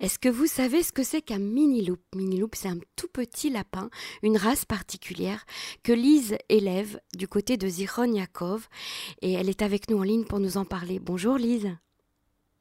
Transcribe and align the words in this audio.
Est-ce 0.00 0.18
que 0.18 0.30
vous 0.30 0.46
savez 0.46 0.82
ce 0.82 0.92
que 0.92 1.02
c'est 1.02 1.20
qu'un 1.20 1.38
mini-loup? 1.38 1.98
Mini-loup, 2.16 2.48
c'est 2.54 2.68
un 2.68 2.78
tout 2.96 3.08
petit 3.12 3.50
lapin, 3.50 3.90
une 4.22 4.38
race 4.38 4.64
particulière 4.64 5.44
que 5.82 5.92
Lise 5.92 6.38
élève 6.48 6.98
du 7.14 7.28
côté 7.28 7.58
de 7.58 7.68
Zichron 7.68 8.10
Yakov. 8.10 8.66
Et 9.20 9.32
elle 9.32 9.50
est 9.50 9.60
avec 9.60 9.90
nous 9.90 9.98
en 9.98 10.02
ligne 10.02 10.24
pour 10.24 10.40
nous 10.40 10.56
en 10.56 10.64
parler. 10.64 11.00
Bonjour 11.00 11.36
Lise. 11.36 11.76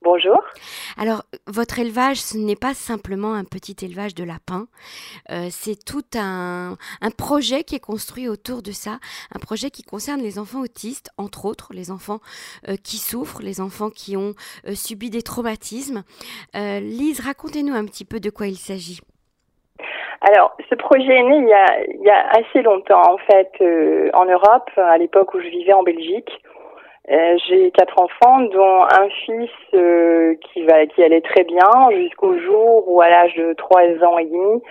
Bonjour. 0.01 0.41
Alors, 0.97 1.23
votre 1.45 1.77
élevage, 1.77 2.17
ce 2.17 2.37
n'est 2.37 2.55
pas 2.55 2.73
simplement 2.73 3.33
un 3.33 3.43
petit 3.43 3.75
élevage 3.83 4.15
de 4.15 4.23
lapins, 4.23 4.67
euh, 5.29 5.47
c'est 5.49 5.75
tout 5.75 6.05
un, 6.15 6.77
projet 7.17 7.65
qui 7.65 7.75
est 7.75 7.83
construit 7.83 8.29
autour 8.29 8.61
de 8.61 8.71
ça, 8.71 8.99
un 9.35 9.39
projet 9.39 9.69
qui 9.71 9.83
concerne 9.83 10.21
les 10.21 10.39
enfants 10.39 10.61
autistes, 10.61 11.09
entre 11.17 11.43
autres, 11.43 11.71
les 11.73 11.91
enfants 11.91 12.19
euh, 12.69 12.75
qui 12.81 12.95
souffrent, 12.95 13.41
les 13.41 13.59
enfants 13.59 13.89
qui 13.89 14.15
ont 14.15 14.35
euh, 14.67 14.73
subi 14.73 15.09
des 15.09 15.21
traumatismes. 15.21 16.03
Lise, 16.53 17.19
racontez-nous 17.19 17.73
un 17.73 17.83
petit 17.83 18.05
peu 18.05 18.21
de 18.21 18.29
quoi 18.29 18.47
il 18.47 18.55
s'agit. 18.55 19.01
Alors, 20.21 20.55
ce 20.69 20.75
projet 20.75 21.13
est 21.13 21.23
né 21.23 21.37
il 21.37 21.49
y 21.49 21.53
a, 21.53 21.83
il 21.87 22.01
y 22.05 22.09
a 22.09 22.29
assez 22.29 22.61
longtemps, 22.61 23.01
en 23.01 23.17
fait, 23.17 23.51
en 24.13 24.25
Europe, 24.25 24.69
à 24.77 24.97
l'époque 24.97 25.33
où 25.33 25.41
je 25.41 25.47
vivais 25.47 25.73
en 25.73 25.83
Belgique. 25.83 26.31
Euh, 27.11 27.37
j'ai 27.47 27.71
quatre 27.71 27.99
enfants, 27.99 28.41
dont 28.41 28.83
un 28.83 29.09
fils 29.25 29.49
euh, 29.73 30.35
qui 30.41 30.63
va, 30.65 30.85
qui 30.85 31.01
allait 31.03 31.21
très 31.21 31.43
bien 31.43 31.65
jusqu'au 31.91 32.37
jour 32.37 32.83
où, 32.87 33.01
à 33.01 33.09
l'âge 33.09 33.35
de 33.35 33.53
trois 33.53 33.81
ans 34.03 34.19
et 34.19 34.25
demi, 34.25 34.61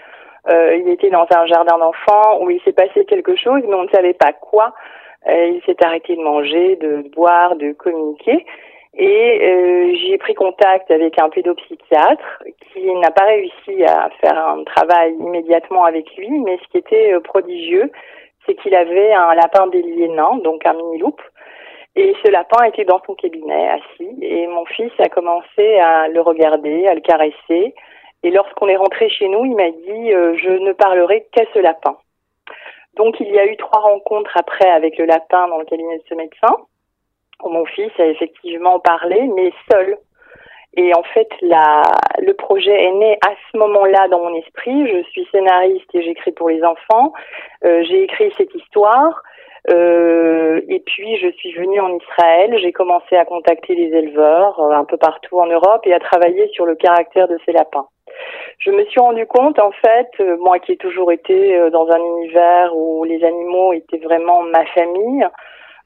euh, 0.48 0.76
il 0.76 0.88
était 0.88 1.10
dans 1.10 1.26
un 1.34 1.46
jardin 1.46 1.76
d'enfants 1.78 2.40
où 2.40 2.50
il 2.50 2.60
s'est 2.62 2.72
passé 2.72 3.04
quelque 3.06 3.34
chose, 3.34 3.62
mais 3.66 3.74
on 3.74 3.82
ne 3.82 3.88
savait 3.88 4.14
pas 4.14 4.32
quoi. 4.32 4.72
il 5.26 5.60
s'est 5.66 5.84
arrêté 5.84 6.14
de 6.14 6.22
manger, 6.22 6.76
de 6.76 7.08
boire, 7.14 7.56
de 7.56 7.72
communiquer. 7.72 8.46
Et 8.94 9.96
j'ai 10.00 10.18
pris 10.18 10.34
contact 10.34 10.90
avec 10.90 11.20
un 11.20 11.28
pédopsychiatre 11.28 12.42
qui 12.72 12.92
n'a 12.94 13.10
pas 13.10 13.26
réussi 13.26 13.84
à 13.84 14.10
faire 14.20 14.38
un 14.38 14.64
travail 14.64 15.14
immédiatement 15.14 15.84
avec 15.84 16.16
lui, 16.16 16.30
mais 16.30 16.58
ce 16.62 16.68
qui 16.70 16.78
était 16.78 17.14
prodigieux, 17.24 17.90
c'est 18.46 18.54
qu'il 18.54 18.74
avait 18.74 19.12
un 19.12 19.34
lapin 19.34 19.66
bélier 19.66 20.08
nain, 20.08 20.38
donc 20.42 20.64
un 20.66 20.72
mini-loup, 20.72 21.16
et 21.98 22.14
ce 22.24 22.30
lapin 22.30 22.62
était 22.62 22.84
dans 22.84 23.00
son 23.04 23.14
cabinet, 23.14 23.70
assis, 23.70 24.16
et 24.22 24.46
mon 24.46 24.64
fils 24.66 24.92
a 25.00 25.08
commencé 25.08 25.78
à 25.78 26.06
le 26.06 26.20
regarder, 26.20 26.86
à 26.86 26.94
le 26.94 27.00
caresser. 27.00 27.74
Et 28.22 28.30
lorsqu'on 28.30 28.68
est 28.68 28.76
rentré 28.76 29.08
chez 29.08 29.28
nous, 29.28 29.44
il 29.44 29.56
m'a 29.56 29.70
dit 29.70 30.12
euh, 30.12 30.36
Je 30.36 30.50
ne 30.50 30.72
parlerai 30.72 31.26
qu'à 31.32 31.42
ce 31.52 31.58
lapin. 31.58 31.96
Donc 32.94 33.18
il 33.18 33.28
y 33.28 33.38
a 33.40 33.46
eu 33.46 33.56
trois 33.56 33.80
rencontres 33.80 34.36
après 34.36 34.68
avec 34.68 34.96
le 34.96 35.06
lapin 35.06 35.48
dans 35.48 35.58
le 35.58 35.64
cabinet 35.64 35.98
de 35.98 36.04
ce 36.08 36.14
médecin, 36.14 36.56
mon 37.44 37.64
fils 37.64 37.90
a 37.98 38.06
effectivement 38.06 38.78
parlé, 38.78 39.20
mais 39.34 39.52
seul. 39.70 39.98
Et 40.76 40.94
en 40.94 41.02
fait, 41.02 41.28
la, 41.42 41.82
le 42.18 42.34
projet 42.34 42.84
est 42.84 42.92
né 42.92 43.18
à 43.26 43.30
ce 43.50 43.58
moment-là 43.58 44.06
dans 44.08 44.20
mon 44.20 44.34
esprit. 44.34 44.86
Je 44.86 45.02
suis 45.10 45.26
scénariste 45.32 45.92
et 45.94 46.02
j'écris 46.02 46.30
pour 46.30 46.48
les 46.48 46.62
enfants. 46.62 47.12
Euh, 47.64 47.82
j'ai 47.88 48.04
écrit 48.04 48.32
cette 48.36 48.54
histoire. 48.54 49.20
Euh, 49.70 50.60
et 50.68 50.80
puis 50.80 51.16
je 51.16 51.28
suis 51.32 51.52
venue 51.52 51.80
en 51.80 51.96
Israël, 51.96 52.56
j'ai 52.58 52.72
commencé 52.72 53.16
à 53.16 53.24
contacter 53.24 53.74
les 53.74 53.96
éleveurs 53.96 54.60
euh, 54.60 54.70
un 54.70 54.84
peu 54.84 54.96
partout 54.96 55.38
en 55.38 55.46
Europe 55.46 55.86
et 55.86 55.92
à 55.92 55.98
travailler 55.98 56.48
sur 56.52 56.64
le 56.64 56.74
caractère 56.74 57.28
de 57.28 57.38
ces 57.44 57.52
lapins. 57.52 57.86
Je 58.58 58.70
me 58.70 58.84
suis 58.86 59.00
rendu 59.00 59.26
compte, 59.26 59.58
en 59.58 59.72
fait, 59.72 60.08
euh, 60.20 60.36
moi 60.38 60.58
qui 60.58 60.72
ai 60.72 60.76
toujours 60.76 61.12
été 61.12 61.70
dans 61.70 61.88
un 61.90 61.98
univers 61.98 62.74
où 62.74 63.04
les 63.04 63.22
animaux 63.24 63.72
étaient 63.72 63.98
vraiment 63.98 64.42
ma 64.42 64.64
famille, 64.66 65.26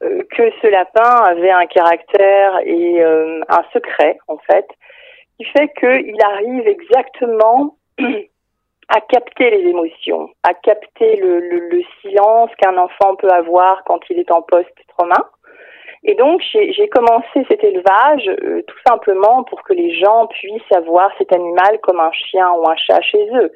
que 0.01 0.51
ce 0.61 0.67
lapin 0.67 1.23
avait 1.23 1.51
un 1.51 1.65
caractère 1.65 2.59
et 2.65 3.01
un 3.01 3.63
secret, 3.71 4.17
en 4.27 4.37
fait, 4.37 4.67
qui 5.37 5.45
fait 5.45 5.69
qu'il 5.79 6.21
arrive 6.21 6.67
exactement 6.67 7.77
à 8.89 9.01
capter 9.01 9.49
les 9.49 9.69
émotions, 9.69 10.29
à 10.43 10.53
capter 10.53 11.15
le, 11.17 11.39
le, 11.39 11.81
silence 12.01 12.49
qu'un 12.57 12.77
enfant 12.77 13.15
peut 13.15 13.29
avoir 13.29 13.83
quand 13.85 13.99
il 14.09 14.19
est 14.19 14.31
en 14.31 14.41
post-trauma. 14.41 15.29
Et 16.05 16.15
donc, 16.15 16.41
j'ai 16.51 16.89
commencé 16.89 17.45
cet 17.49 17.63
élevage 17.63 18.27
euh, 18.27 18.61
tout 18.67 18.77
simplement 18.85 19.43
pour 19.43 19.63
que 19.63 19.73
les 19.73 19.97
gens 19.97 20.27
puissent 20.27 20.71
avoir 20.75 21.09
cet 21.17 21.33
animal 21.33 21.79
comme 21.81 21.99
un 21.99 22.11
chien 22.11 22.51
ou 22.51 22.67
un 22.67 22.75
chat 22.75 22.99
chez 23.01 23.25
eux. 23.35 23.53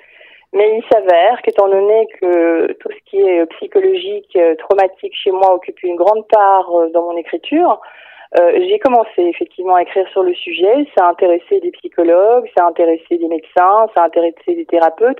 Mais 0.54 0.78
il 0.78 0.84
s'avère 0.90 1.42
qu'étant 1.42 1.68
donné 1.68 2.08
que 2.22 2.72
tout 2.80 2.90
ce 2.90 3.10
qui 3.10 3.20
est 3.20 3.46
psychologique, 3.58 4.34
euh, 4.38 4.56
traumatique 4.56 5.14
chez 5.14 5.32
moi 5.32 5.56
occupe 5.56 5.84
une 5.84 5.98
grande 5.98 6.26
part 6.30 6.74
euh, 6.74 6.90
dans 6.92 7.04
mon 7.04 7.18
écriture, 7.18 7.82
euh, 8.38 8.60
j'ai 8.68 8.80
commencé 8.80 9.22
effectivement 9.22 9.76
à 9.76 9.84
écrire 9.84 10.08
sur 10.10 10.24
le 10.24 10.34
sujet. 10.34 10.88
Ça 10.98 11.06
a 11.06 11.10
intéressé 11.12 11.60
des 11.60 11.72
psychologues, 11.72 12.50
ça 12.58 12.66
a 12.66 12.68
intéressé 12.68 13.18
des 13.18 13.28
médecins, 13.28 13.88
ça 13.94 14.02
a 14.02 14.06
intéressé 14.06 14.56
des 14.56 14.66
thérapeutes, 14.66 15.20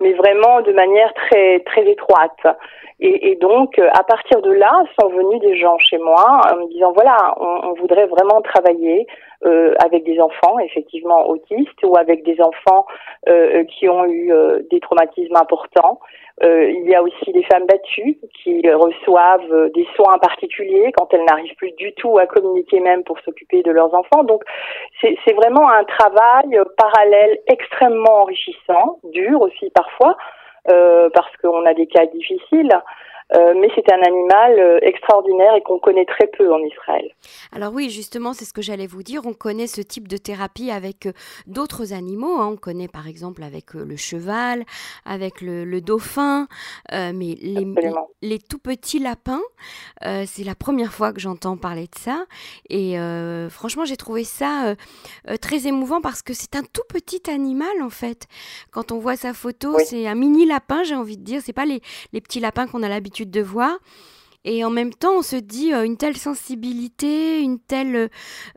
mais 0.00 0.12
vraiment 0.12 0.60
de 0.60 0.72
manière 0.72 1.12
très 1.14 1.60
très 1.60 1.88
étroite. 1.88 2.56
Et, 3.00 3.36
donc, 3.40 3.78
à 3.78 4.04
partir 4.04 4.40
de 4.40 4.52
là, 4.52 4.84
sont 4.98 5.08
venus 5.08 5.40
des 5.40 5.56
gens 5.56 5.76
chez 5.78 5.98
moi 5.98 6.40
en 6.50 6.56
me 6.56 6.68
disant 6.68 6.92
voilà, 6.92 7.34
on 7.38 7.74
voudrait 7.74 8.06
vraiment 8.06 8.40
travailler 8.40 9.06
euh, 9.44 9.74
avec 9.84 10.04
des 10.04 10.20
enfants 10.20 10.58
effectivement 10.58 11.28
autistes 11.28 11.82
ou 11.82 11.96
avec 11.96 12.24
des 12.24 12.40
enfants 12.40 12.86
euh, 13.28 13.64
qui 13.64 13.88
ont 13.88 14.04
eu 14.04 14.32
euh, 14.32 14.60
des 14.70 14.80
traumatismes 14.80 15.36
importants. 15.36 16.00
Euh, 16.42 16.70
il 16.70 16.88
y 16.88 16.94
a 16.94 17.02
aussi 17.02 17.32
des 17.32 17.42
femmes 17.44 17.66
battues 17.66 18.18
qui 18.42 18.68
reçoivent 18.70 19.70
des 19.74 19.86
soins 19.94 20.18
particuliers 20.18 20.92
quand 20.96 21.12
elles 21.12 21.24
n'arrivent 21.24 21.54
plus 21.56 21.72
du 21.72 21.92
tout 21.94 22.18
à 22.18 22.26
communiquer 22.26 22.80
même 22.80 23.04
pour 23.04 23.18
s'occuper 23.20 23.62
de 23.62 23.70
leurs 23.70 23.94
enfants. 23.94 24.24
Donc 24.24 24.42
c'est 25.00 25.34
vraiment 25.34 25.68
un 25.68 25.84
travail 25.84 26.58
parallèle 26.76 27.38
extrêmement 27.46 28.22
enrichissant, 28.22 28.98
dur 29.04 29.40
aussi 29.40 29.70
parfois, 29.70 30.16
parce 30.66 31.36
qu'on 31.40 31.64
a 31.66 31.74
des 31.74 31.86
cas 31.86 32.06
difficiles. 32.06 32.70
Euh, 33.32 33.54
mais 33.58 33.68
c'est 33.74 33.90
un 33.90 34.02
animal 34.02 34.58
euh, 34.58 34.78
extraordinaire 34.82 35.54
et 35.56 35.62
qu'on 35.62 35.78
connaît 35.78 36.04
très 36.04 36.26
peu 36.26 36.52
en 36.52 36.58
Israël. 36.58 37.10
Alors 37.52 37.72
oui, 37.72 37.88
justement, 37.88 38.34
c'est 38.34 38.44
ce 38.44 38.52
que 38.52 38.60
j'allais 38.60 38.86
vous 38.86 39.02
dire. 39.02 39.22
On 39.24 39.32
connaît 39.32 39.66
ce 39.66 39.80
type 39.80 40.08
de 40.08 40.18
thérapie 40.18 40.70
avec 40.70 41.06
euh, 41.06 41.12
d'autres 41.46 41.94
animaux. 41.94 42.38
Hein. 42.38 42.50
On 42.52 42.56
connaît 42.56 42.88
par 42.88 43.08
exemple 43.08 43.42
avec 43.42 43.72
le 43.72 43.96
cheval, 43.96 44.64
avec 45.06 45.40
le, 45.40 45.80
dauphin, 45.80 46.46
mais 46.90 47.34
les, 47.40 47.66
les, 48.22 48.38
tout 48.38 48.58
petits 48.58 48.98
lapins, 48.98 49.42
c'est 50.02 50.44
la 50.44 50.54
première 50.54 50.92
fois 50.92 51.12
que 51.12 51.20
j'entends 51.20 51.56
parler 51.56 51.86
de 51.86 51.98
ça. 51.98 52.24
Et 52.70 52.96
franchement, 53.50 53.84
j'ai 53.84 53.96
trouvé 53.96 54.24
ça 54.24 54.74
très 55.40 55.66
émouvant 55.66 56.00
parce 56.00 56.22
que 56.22 56.32
c'est 56.32 56.56
un 56.56 56.62
tout 56.62 56.84
petit 56.88 57.28
animal 57.30 57.82
en 57.82 57.90
fait. 57.90 58.26
Quand 58.70 58.92
on 58.92 58.98
voit 58.98 59.16
sa 59.16 59.34
photo, 59.34 59.76
c'est 59.84 60.06
un 60.06 60.14
mini 60.14 60.46
lapin, 60.46 60.84
j'ai 60.84 60.94
envie 60.94 61.16
de 61.16 61.24
dire. 61.24 61.40
C'est 61.44 61.52
pas 61.52 61.66
les, 61.66 61.80
les 62.12 62.20
petits 62.20 62.40
lapins 62.40 62.66
qu'on 62.66 62.82
a 62.82 62.88
l'habitude 62.88 63.13
de 63.22 63.40
voir. 63.40 63.78
Et 64.44 64.62
en 64.62 64.70
même 64.70 64.92
temps, 64.92 65.18
on 65.18 65.22
se 65.22 65.36
dit 65.36 65.72
euh, 65.72 65.84
une 65.84 65.96
telle 65.96 66.16
sensibilité, 66.16 67.40
une 67.40 67.58
telle, 67.58 68.10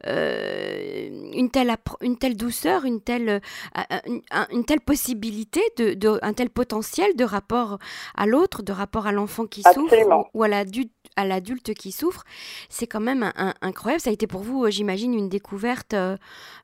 euh, 0.06 1.10
une 1.34 1.50
telle, 1.50 1.74
une 2.02 2.18
telle 2.18 2.36
douceur, 2.36 2.84
une 2.84 3.02
telle, 3.02 3.42
euh, 3.78 4.20
une, 4.52 4.66
telle 4.66 4.82
possibilité, 4.82 5.62
de, 5.78 6.20
un 6.22 6.34
tel 6.34 6.50
potentiel 6.50 7.16
de 7.16 7.24
rapport 7.24 7.80
à 8.16 8.26
l'autre, 8.26 8.64
de 8.64 8.74
rapport 8.74 9.08
à 9.08 9.14
l'enfant 9.14 9.46
qui 9.46 9.64
souffre 9.64 10.30
ou 10.34 10.44
à 10.44 10.48
l'adulte 10.48 10.92
à 11.16 11.26
l'adulte 11.26 11.74
qui 11.74 11.92
souffre, 11.92 12.24
c'est 12.70 12.86
quand 12.86 13.00
même 13.00 13.32
incroyable. 13.62 14.02
Ça 14.02 14.12
a 14.12 14.14
été 14.14 14.28
pour 14.28 14.42
vous, 14.42 14.70
j'imagine, 14.70 15.16
une 15.16 15.30
découverte 15.30 15.96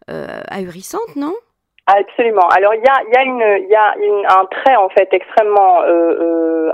ahurissante, 0.08 1.16
non? 1.16 1.34
Absolument. 1.86 2.48
Alors 2.56 2.74
il 2.76 2.82
y 2.82 2.88
a, 2.88 3.04
y 3.14 3.18
a, 3.18 3.24
une, 3.24 3.68
y 3.70 3.76
a 3.76 3.96
une, 3.98 4.26
un 4.26 4.46
trait 4.46 4.76
en 4.78 4.88
fait 4.88 5.10
extrêmement 5.12 5.82
euh, 5.82 5.88
euh, 5.90 6.72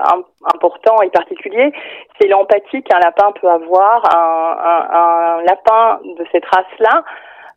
important 0.54 1.02
et 1.02 1.10
particulier, 1.10 1.74
c'est 2.20 2.28
l'empathie 2.28 2.84
qu'un 2.84 3.00
lapin 3.00 3.32
peut 3.42 3.50
avoir. 3.50 4.04
Un, 4.16 4.58
un, 4.64 5.40
un 5.40 5.44
lapin 5.44 6.00
de 6.04 6.26
cette 6.32 6.46
race-là 6.46 7.04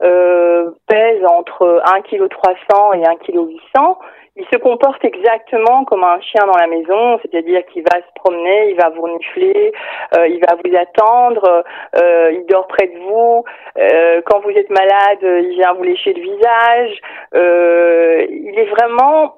euh, 0.02 0.70
pèse 0.88 1.22
entre 1.26 1.82
1 1.94 2.00
kg 2.02 2.26
300 2.28 2.92
et 2.94 3.06
1 3.06 3.16
kg 3.16 3.47
800 3.74 3.98
il 4.36 4.46
se 4.50 4.58
comporte 4.58 5.04
exactement 5.04 5.84
comme 5.84 6.04
un 6.04 6.20
chien 6.20 6.46
dans 6.46 6.58
la 6.58 6.66
maison, 6.66 7.18
c'est-à-dire 7.20 7.64
qu'il 7.66 7.82
va 7.82 7.98
se 7.98 8.12
promener, 8.14 8.70
il 8.70 8.76
va 8.76 8.88
vous 8.88 9.02
renifler, 9.02 9.72
euh, 10.16 10.26
il 10.26 10.40
va 10.40 10.56
vous 10.64 10.74
attendre, 10.74 11.64
euh, 11.96 12.32
il 12.32 12.46
dort 12.46 12.66
près 12.66 12.86
de 12.86 12.98
vous. 12.98 13.44
Euh, 13.78 14.22
quand 14.24 14.40
vous 14.40 14.50
êtes 14.50 14.70
malade, 14.70 15.18
il 15.22 15.50
vient 15.56 15.74
vous 15.74 15.82
lécher 15.82 16.14
le 16.14 16.22
visage. 16.22 17.00
il 17.34 18.58
est 18.58 18.70
vraiment 18.70 19.36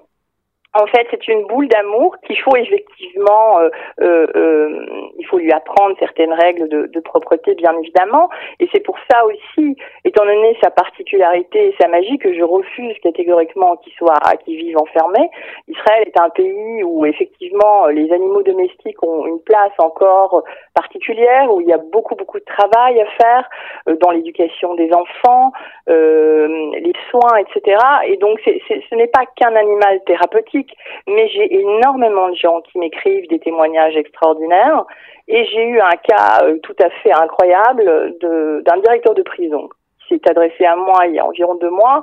en 0.74 0.86
fait, 0.86 1.06
c'est 1.10 1.28
une 1.28 1.46
boule 1.46 1.68
d'amour 1.68 2.16
qu'il 2.26 2.38
faut 2.40 2.56
effectivement, 2.56 3.60
euh, 3.60 3.68
euh, 4.00 4.26
euh, 4.34 4.86
il 5.18 5.26
faut 5.26 5.38
lui 5.38 5.52
apprendre 5.52 5.94
certaines 6.00 6.32
règles 6.32 6.68
de, 6.68 6.86
de 6.86 7.00
propreté, 7.00 7.54
bien 7.54 7.72
évidemment. 7.78 8.28
Et 8.58 8.68
c'est 8.72 8.80
pour 8.80 8.96
ça 9.10 9.24
aussi, 9.24 9.76
étant 10.04 10.24
donné 10.24 10.56
sa 10.62 10.70
particularité 10.70 11.68
et 11.68 11.74
sa 11.80 11.88
magie, 11.88 12.18
que 12.18 12.34
je 12.34 12.42
refuse 12.42 12.98
catégoriquement 13.02 13.76
qu'il 13.76 13.92
soit, 13.92 14.18
qu'il 14.44 14.56
vive 14.56 14.76
enfermé. 14.78 15.30
Israël 15.68 16.04
est 16.06 16.20
un 16.20 16.30
pays 16.30 16.82
où 16.82 17.06
effectivement 17.06 17.86
les 17.86 18.10
animaux 18.12 18.42
domestiques 18.42 19.02
ont 19.02 19.26
une 19.26 19.40
place 19.40 19.72
encore 19.78 20.42
particulière, 20.74 21.54
où 21.54 21.60
il 21.60 21.68
y 21.68 21.72
a 21.72 21.78
beaucoup 21.78 22.16
beaucoup 22.16 22.38
de 22.38 22.44
travail 22.44 23.00
à 23.00 23.06
faire 23.22 23.48
euh, 23.88 23.96
dans 24.00 24.10
l'éducation 24.10 24.74
des 24.74 24.90
enfants, 24.92 25.52
euh, 25.88 26.48
les 26.72 26.92
soins, 27.10 27.36
etc. 27.36 27.78
Et 28.06 28.16
donc, 28.16 28.40
c'est, 28.44 28.60
ce 28.68 28.94
n'est 28.94 29.06
pas 29.06 29.24
qu'un 29.36 29.54
animal 29.54 30.00
thérapeutique 30.06 30.63
mais 31.06 31.28
j'ai 31.28 31.54
énormément 31.54 32.28
de 32.28 32.36
gens 32.36 32.60
qui 32.62 32.78
m'écrivent 32.78 33.28
des 33.28 33.38
témoignages 33.38 33.96
extraordinaires. 33.96 34.84
Et 35.28 35.44
j'ai 35.46 35.64
eu 35.64 35.80
un 35.80 35.96
cas 35.96 36.44
euh, 36.44 36.58
tout 36.62 36.76
à 36.82 36.90
fait 37.02 37.12
incroyable 37.12 38.16
d'un 38.20 38.76
directeur 38.78 39.14
de 39.14 39.22
prison 39.22 39.68
qui 40.00 40.14
s'est 40.14 40.30
adressé 40.30 40.64
à 40.66 40.76
moi 40.76 41.06
il 41.06 41.14
y 41.14 41.18
a 41.18 41.26
environ 41.26 41.54
deux 41.54 41.70
mois 41.70 42.02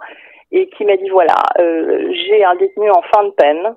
et 0.52 0.68
qui 0.70 0.86
m'a 0.86 0.98
dit 0.98 1.10
voilà, 1.10 1.36
euh, 1.60 2.12
j'ai 2.12 2.44
un 2.44 2.56
détenu 2.56 2.90
en 2.90 3.02
fin 3.14 3.24
de 3.24 3.30
peine. 3.32 3.76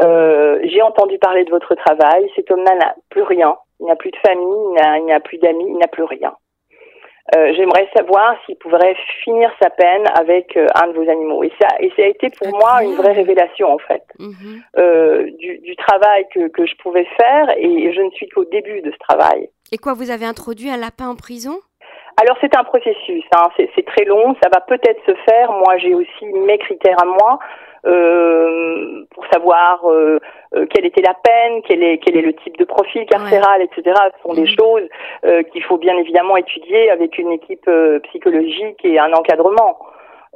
Euh, 0.00 0.60
j'ai 0.64 0.82
entendu 0.82 1.18
parler 1.18 1.44
de 1.44 1.50
votre 1.50 1.74
travail. 1.74 2.30
Cet 2.36 2.50
homme-là 2.50 2.74
n'a 2.76 2.94
plus 3.10 3.22
rien. 3.22 3.56
Il 3.80 3.86
n'a 3.86 3.96
plus 3.96 4.10
de 4.10 4.16
famille, 4.24 4.56
il 4.98 5.06
n'a 5.06 5.20
plus 5.20 5.38
d'amis, 5.38 5.66
il 5.66 5.78
n'a 5.78 5.88
plus 5.88 6.04
rien. 6.04 6.34
Euh, 7.34 7.52
j'aimerais 7.56 7.88
savoir 7.96 8.36
s'il 8.44 8.56
pourrait 8.56 8.94
finir 9.24 9.50
sa 9.62 9.70
peine 9.70 10.04
avec 10.14 10.54
euh, 10.56 10.66
un 10.74 10.88
de 10.88 10.92
vos 10.92 11.08
animaux. 11.10 11.42
Et 11.42 11.52
ça, 11.60 11.68
et 11.80 11.90
ça 11.96 12.02
a 12.02 12.06
été 12.06 12.28
pour 12.30 12.48
moi 12.48 12.82
une 12.82 12.94
vraie 12.94 13.12
révélation 13.12 13.72
en 13.72 13.78
fait 13.78 14.04
mhm. 14.18 14.62
euh, 14.76 15.30
du, 15.38 15.58
du, 15.60 15.74
travail 15.76 16.26
que, 16.34 16.48
que 16.48 16.66
je 16.66 16.74
pouvais 16.76 17.06
faire. 17.16 17.50
Et 17.56 17.92
je 17.92 18.00
ne 18.02 18.10
suis 18.10 18.28
qu'au 18.28 18.44
début 18.44 18.82
de 18.82 18.90
ce 18.90 18.98
travail. 18.98 19.48
Et 19.70 19.78
quoi, 19.78 19.94
vous 19.94 20.10
avez 20.10 20.26
introduit 20.26 20.68
un 20.68 20.76
lapin 20.76 21.08
en 21.08 21.16
prison? 21.16 21.58
Alors 22.20 22.36
c'est 22.42 22.54
un 22.54 22.64
processus, 22.64 23.24
hein. 23.34 23.48
c'est 23.56 23.86
très 23.86 24.04
long, 24.04 24.36
ça 24.42 24.50
va 24.52 24.60
peut-être 24.60 25.00
se 25.06 25.14
faire. 25.26 25.50
Moi 25.50 25.78
j'ai 25.78 25.94
aussi 25.94 26.26
mes 26.46 26.58
critères 26.58 27.00
à 27.00 27.06
moi 27.06 27.38
euh, 27.84 29.04
pour 29.10 29.26
savoir 29.32 29.80
euh, 29.84 30.18
euh, 30.54 30.66
quelle 30.70 30.86
était 30.86 31.02
la 31.02 31.14
peine, 31.14 31.62
quel 31.66 31.82
est 31.82 31.98
quel 31.98 32.16
est 32.16 32.22
le 32.22 32.34
type 32.34 32.56
de 32.58 32.64
profil 32.64 33.06
carcéral, 33.06 33.62
etc. 33.62 33.94
Ce 34.16 34.22
sont 34.22 34.34
des 34.34 34.42
mhm. 34.42 34.46
choses 34.46 34.88
euh, 35.24 35.42
qu'il 35.44 35.62
faut 35.64 35.78
bien 35.78 35.96
évidemment 35.96 36.36
étudier 36.36 36.90
avec 36.90 37.18
une 37.18 37.32
équipe 37.32 37.68
psychologique 38.04 38.84
et 38.84 38.98
un 38.98 39.12
encadrement. 39.12 39.78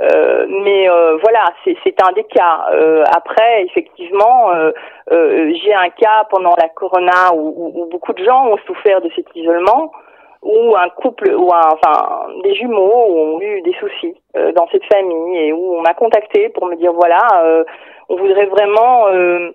mais 0.00 0.88
voilà, 1.22 1.44
c'est 1.64 2.02
un 2.02 2.12
des 2.12 2.24
cas. 2.24 2.66
après, 3.14 3.64
effectivement, 3.64 4.50
j'ai 5.10 5.74
un 5.74 5.88
cas 5.90 6.24
pendant 6.30 6.54
la 6.60 6.68
corona 6.68 7.32
où, 7.34 7.72
où, 7.74 7.86
beaucoup 7.86 8.12
de 8.12 8.24
gens 8.24 8.46
ont 8.48 8.58
souffert 8.66 9.00
de 9.00 9.10
cet 9.14 9.26
isolement 9.34 9.92
où 10.46 10.76
un 10.76 10.88
couple 10.90 11.34
ou 11.34 11.48
enfin 11.48 12.28
des 12.44 12.54
jumeaux 12.54 13.06
ont 13.08 13.40
eu 13.40 13.62
des 13.62 13.74
soucis 13.74 14.14
euh, 14.36 14.52
dans 14.52 14.68
cette 14.68 14.84
famille 14.84 15.38
et 15.38 15.52
où 15.52 15.74
on 15.74 15.82
m'a 15.82 15.94
contacté 15.94 16.48
pour 16.50 16.66
me 16.66 16.76
dire 16.76 16.92
voilà 16.92 17.26
euh, 17.42 17.64
on 18.08 18.16
voudrait 18.16 18.46
vraiment 18.46 19.08
euh, 19.08 19.50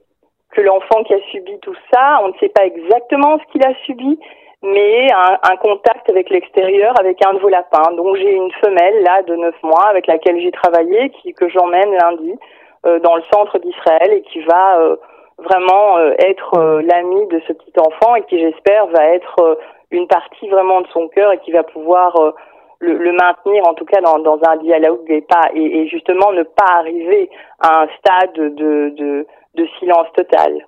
que 0.51 0.61
l'enfant 0.61 1.03
qui 1.03 1.13
a 1.13 1.19
subi 1.31 1.57
tout 1.61 1.75
ça 1.93 2.19
on 2.23 2.29
ne 2.29 2.33
sait 2.39 2.49
pas 2.49 2.65
exactement 2.65 3.39
ce 3.39 3.51
qu'il 3.51 3.65
a 3.65 3.73
subi 3.85 4.19
mais 4.63 5.07
un, 5.13 5.39
un 5.49 5.55
contact 5.55 6.09
avec 6.09 6.29
l'extérieur 6.29 6.93
avec 6.99 7.25
un 7.25 7.33
de 7.33 7.39
vos 7.39 7.49
lapins. 7.49 7.93
Donc 7.93 8.15
j'ai 8.17 8.33
une 8.33 8.51
femelle 8.63 9.01
là 9.01 9.23
de 9.23 9.35
neuf 9.35 9.55
mois 9.63 9.87
avec 9.87 10.07
laquelle 10.07 10.39
j'ai 10.39 10.51
travaillé 10.51 11.09
qui 11.09 11.33
que 11.33 11.49
j'emmène 11.49 11.91
lundi 11.93 12.35
dans 12.83 13.15
le 13.15 13.23
centre 13.33 13.57
d'Israël 13.57 14.11
et 14.13 14.21
qui 14.21 14.39
va 14.41 14.97
vraiment 15.39 15.97
être 16.19 16.81
l'ami 16.83 17.27
de 17.27 17.41
ce 17.47 17.53
petit 17.53 17.73
enfant 17.79 18.13
et 18.15 18.21
qui 18.23 18.39
j'espère 18.39 18.85
va 18.87 19.05
être 19.07 19.57
une 19.91 20.07
partie 20.07 20.47
vraiment 20.49 20.81
de 20.81 20.87
son 20.87 21.07
cœur 21.09 21.31
et 21.33 21.39
qui 21.39 21.51
va 21.51 21.63
pouvoir 21.63 22.15
euh, 22.19 22.31
le, 22.79 22.97
le, 22.97 23.11
maintenir 23.13 23.65
en 23.65 23.73
tout 23.73 23.85
cas 23.85 24.01
dans, 24.01 24.19
dans 24.19 24.39
un 24.47 24.57
dialogue 24.57 25.05
et 25.09 25.21
pas 25.21 25.49
et, 25.53 25.81
et, 25.81 25.87
justement 25.87 26.31
ne 26.31 26.43
pas 26.43 26.79
arriver 26.79 27.29
à 27.59 27.83
un 27.83 27.87
stade 27.99 28.33
de, 28.33 28.89
de, 28.97 29.27
de 29.55 29.67
silence 29.79 30.07
total. 30.15 30.65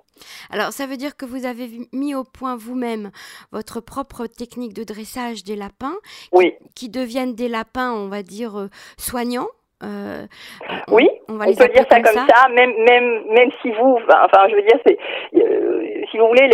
Alors, 0.50 0.72
ça 0.72 0.86
veut 0.86 0.96
dire 0.96 1.16
que 1.16 1.24
vous 1.24 1.44
avez 1.44 1.68
mis 1.92 2.14
au 2.14 2.24
point 2.24 2.56
vous-même 2.56 3.10
votre 3.50 3.80
propre 3.80 4.26
technique 4.26 4.72
de 4.72 4.84
dressage 4.84 5.42
des 5.42 5.56
lapins, 5.56 5.96
oui. 6.32 6.54
qui, 6.76 6.88
deviennent 6.88 7.34
des 7.34 7.48
lapins, 7.48 7.92
on 7.92 8.08
va 8.08 8.22
dire, 8.22 8.58
euh, 8.58 8.68
soignants. 8.96 9.48
Euh, 9.84 10.26
oui, 10.88 11.08
on, 11.28 11.34
va 11.34 11.46
on 11.46 11.54
peut 11.54 11.68
dire 11.68 11.84
ça 11.90 12.00
comme 12.00 12.26
ça. 12.26 12.48
même 12.50 12.74
même 12.78 13.24
même 13.28 13.50
si 13.60 13.70
vous, 13.70 13.98
enfin, 14.08 14.48
je 14.48 14.54
veux 14.56 14.62
dire, 14.62 14.78
c'est 14.86 14.98
euh, 15.36 16.02
si 16.10 16.18
vous 16.18 16.28
voulez, 16.28 16.48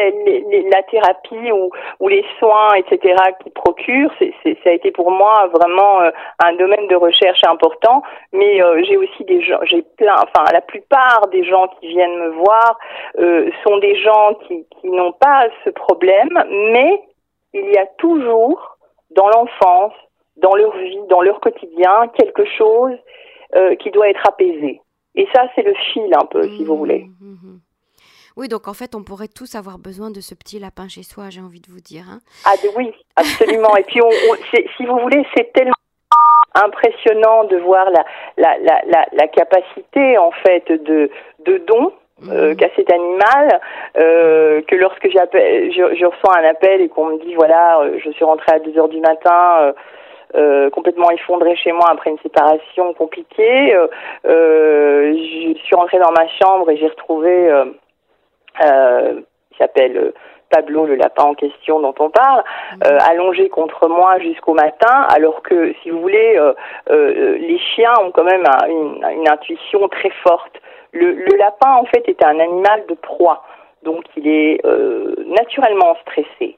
la 0.71 0.83
thérapie 0.85 1.53
ou, 1.53 1.71
ou 2.01 2.09
les 2.09 2.25
soins, 2.39 2.75
etc., 2.75 3.15
qui 3.43 3.51
procurent, 3.51 4.13
c'est, 4.19 4.33
ça 4.65 4.71
a 4.71 4.73
été 4.73 4.91
pour 4.91 5.11
moi 5.11 5.49
vraiment 5.53 6.03
euh, 6.03 6.11
un 6.45 6.55
domaine 6.55 6.87
de 6.89 6.97
recherche 6.97 7.43
important. 7.45 8.03
Mais 8.33 8.61
j'ai 8.85 8.97
aussi 8.97 9.25
des 9.25 9.43
gens, 9.43 9.59
j'ai 9.65 9.83
plein, 9.97 10.15
enfin, 10.15 10.45
la 10.53 10.61
plupart 10.61 11.29
des 11.29 11.45
gens 11.45 11.69
qui 11.79 11.89
viennent 11.89 12.19
me 12.19 12.31
voir 12.31 12.79
sont 13.65 13.77
des 13.79 13.97
gens 13.97 14.35
qui, 14.47 14.65
qui 14.81 14.89
n'ont 14.89 15.13
pas 15.13 15.49
ce 15.65 15.71
problème, 15.71 16.43
mais 16.73 17.01
il 17.53 17.71
y 17.73 17.79
a 17.79 17.87
toujours 17.99 18.79
dans 19.11 19.29
l'enfance, 19.29 19.93
dans 20.37 20.55
leur 20.55 20.77
vie, 20.77 20.99
dans 21.09 21.21
leur 21.21 21.41
quotidien, 21.41 22.09
quelque 22.19 22.45
chose 22.45 22.97
qui 23.79 23.91
doit 23.91 24.09
être 24.09 24.27
apaisé. 24.27 24.81
Et 25.15 25.27
ça, 25.35 25.43
c'est 25.55 25.63
le 25.63 25.75
fil 25.93 26.13
un 26.15 26.25
peu, 26.27 26.43
si 26.57 26.65
vous 26.65 26.77
voulez. 26.77 27.07
Mmh, 27.21 27.27
mmh, 27.27 27.33
mmh. 27.43 27.61
Oui, 28.37 28.49
donc 28.49 28.69
en 28.69 28.75
fait, 28.75 28.95
on 28.95 29.03
pourrait 29.03 29.29
tous 29.29 29.55
avoir 29.55 29.79
besoin 29.79 30.11
de 30.11 30.21
ce 30.21 30.35
petit 30.35 30.59
lapin 30.59 30.89
chez 30.89 31.03
soi, 31.03 31.31
j'ai 31.31 31.41
envie 31.41 31.61
de 31.61 31.71
vous 31.71 31.81
dire. 31.81 32.05
Hein. 32.09 32.21
Ah 32.47 32.55
oui, 32.77 32.93
absolument. 33.17 33.77
Et 33.77 33.83
puis, 33.83 34.01
on, 34.01 34.11
si 34.77 34.87
vous 34.87 34.99
voulez, 34.99 35.27
c'est 35.37 35.53
tellement 35.53 35.75
impressionnant 36.55 37.45
de 37.45 37.57
voir 37.59 37.91
la, 37.91 38.05
la, 38.37 38.57
la, 38.59 39.07
la, 39.13 39.29
capacité, 39.29 40.17
en 40.19 40.31
fait, 40.31 40.71
de, 40.71 41.11
de 41.45 41.59
don 41.59 41.93
euh, 42.29 42.55
qu'a 42.55 42.69
cet 42.77 42.93
animal, 42.93 43.61
euh, 43.99 44.63
que 44.63 44.77
lorsque 44.77 45.11
j'appelle, 45.11 45.73
je, 45.73 45.97
je, 45.97 46.05
reçois 46.05 46.39
un 46.39 46.45
appel 46.45 46.81
et 46.81 46.89
qu'on 46.89 47.07
me 47.07 47.25
dit, 47.25 47.35
voilà, 47.35 47.81
euh, 47.81 47.99
je 48.03 48.11
suis 48.11 48.25
rentrée 48.25 48.53
à 48.53 48.59
2 48.61 48.79
heures 48.79 48.89
du 48.89 49.01
matin... 49.01 49.75
Euh, 50.37 50.71
complètement 50.71 51.11
effondrée 51.11 51.57
chez 51.57 51.73
moi 51.73 51.87
après 51.91 52.11
une 52.11 52.19
séparation 52.19 52.95
compliquée. 52.95 53.75
Euh, 54.25 55.13
je 55.13 55.59
suis 55.59 55.75
rentrée 55.75 55.99
dans 55.99 56.13
ma 56.13 56.29
chambre 56.41 56.71
et 56.71 56.77
j'ai 56.77 56.87
retrouvé 56.87 57.51
euh, 58.63 59.21
qui 59.51 59.59
s'appelle 59.59 59.97
euh, 59.97 60.15
Pablo, 60.51 60.87
le 60.87 60.97
lapin 60.97 61.25
en 61.25 61.35
question 61.35 61.81
dont 61.81 61.95
on 61.99 62.11
parle, 62.11 62.43
mhm. 62.73 62.81
euh, 62.87 62.99
allongé 63.09 63.49
contre 63.49 63.89
moi 63.89 64.19
jusqu'au 64.19 64.55
matin, 64.55 65.07
alors 65.15 65.43
que, 65.43 65.73
si 65.83 65.91
vous 65.91 66.01
voulez, 66.01 66.37
euh, 66.37 66.53
euh, 66.91 67.39
les 67.39 67.59
chiens 67.59 67.95
ont 68.01 68.11
quand 68.11 68.25
même 68.25 68.45
une, 68.69 69.05
une 69.17 69.29
intuition 69.29 69.89
très 69.89 70.11
forte. 70.23 70.61
Le, 70.93 71.13
le, 71.13 71.37
lapin, 71.37 71.75
en 71.75 71.85
fait, 71.85 72.09
est 72.09 72.23
un 72.25 72.41
animal 72.41 72.85
de 72.89 72.95
proie, 72.95 73.45
donc 73.85 74.05
il 74.17 74.27
est 74.27 74.61
naturellement 75.27 75.97
stressé. 76.03 76.57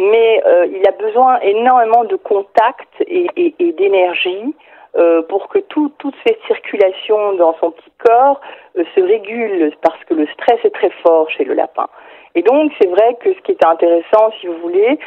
Mais 0.00 0.42
il 0.72 0.82
a 0.88 0.92
besoin 0.92 1.38
énormément 1.40 2.04
de 2.04 2.16
contact 2.16 2.88
et, 3.06 3.54
d'énergie 3.78 4.54
euh, 4.96 5.22
pour 5.22 5.46
que 5.48 5.60
tout, 5.60 5.92
toute 5.98 6.16
cette 6.26 6.40
circulation 6.48 7.34
dans 7.34 7.54
son 7.60 7.70
petit 7.70 7.92
corps 8.04 8.40
euh, 8.76 8.82
se 8.92 9.00
régule, 9.00 9.72
parce 9.82 10.02
que 10.04 10.14
le 10.14 10.26
stress 10.26 10.58
est 10.64 10.74
très 10.74 10.90
fort 11.04 11.30
chez 11.30 11.44
le 11.44 11.54
lapin. 11.54 11.86
Et 12.34 12.42
donc, 12.42 12.72
c'est 12.80 12.88
vrai 12.88 13.16
que 13.20 13.32
ce 13.32 13.38
qui 13.42 13.52
est 13.52 13.64
intéressant, 13.64 14.32
si 14.40 14.48
vous 14.48 14.58
voulez, 14.58 14.98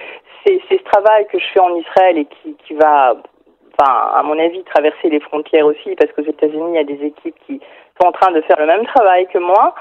c'est 0.46 0.62
ce 0.70 0.76
travail 0.84 1.28
que 1.28 1.38
je 1.38 1.46
fais 1.54 1.60
en 1.60 1.76
Israël 1.76 2.18
et 2.18 2.26
qui, 2.66 2.74
va, 2.76 3.18
à 3.86 4.24
mon 4.24 4.40
avis, 4.40 4.64
traverser 4.64 5.10
les 5.10 5.20
frontières 5.20 5.66
aussi, 5.66 5.96
parce 5.98 6.14
qu'aux 6.14 6.32
États-Unis, 6.32 6.70
il 6.70 6.76
y 6.76 6.80
a 6.80 6.86
des 6.86 7.06
équipes 7.06 7.36
qui 7.46 7.60
sont 8.00 8.08
en 8.08 8.14
train 8.14 8.32
de 8.32 8.40
faire 8.40 8.60
le 8.60 8.68
même 8.68 8.86
travail 8.86 9.28
que 9.28 9.38
moi. 9.38 9.76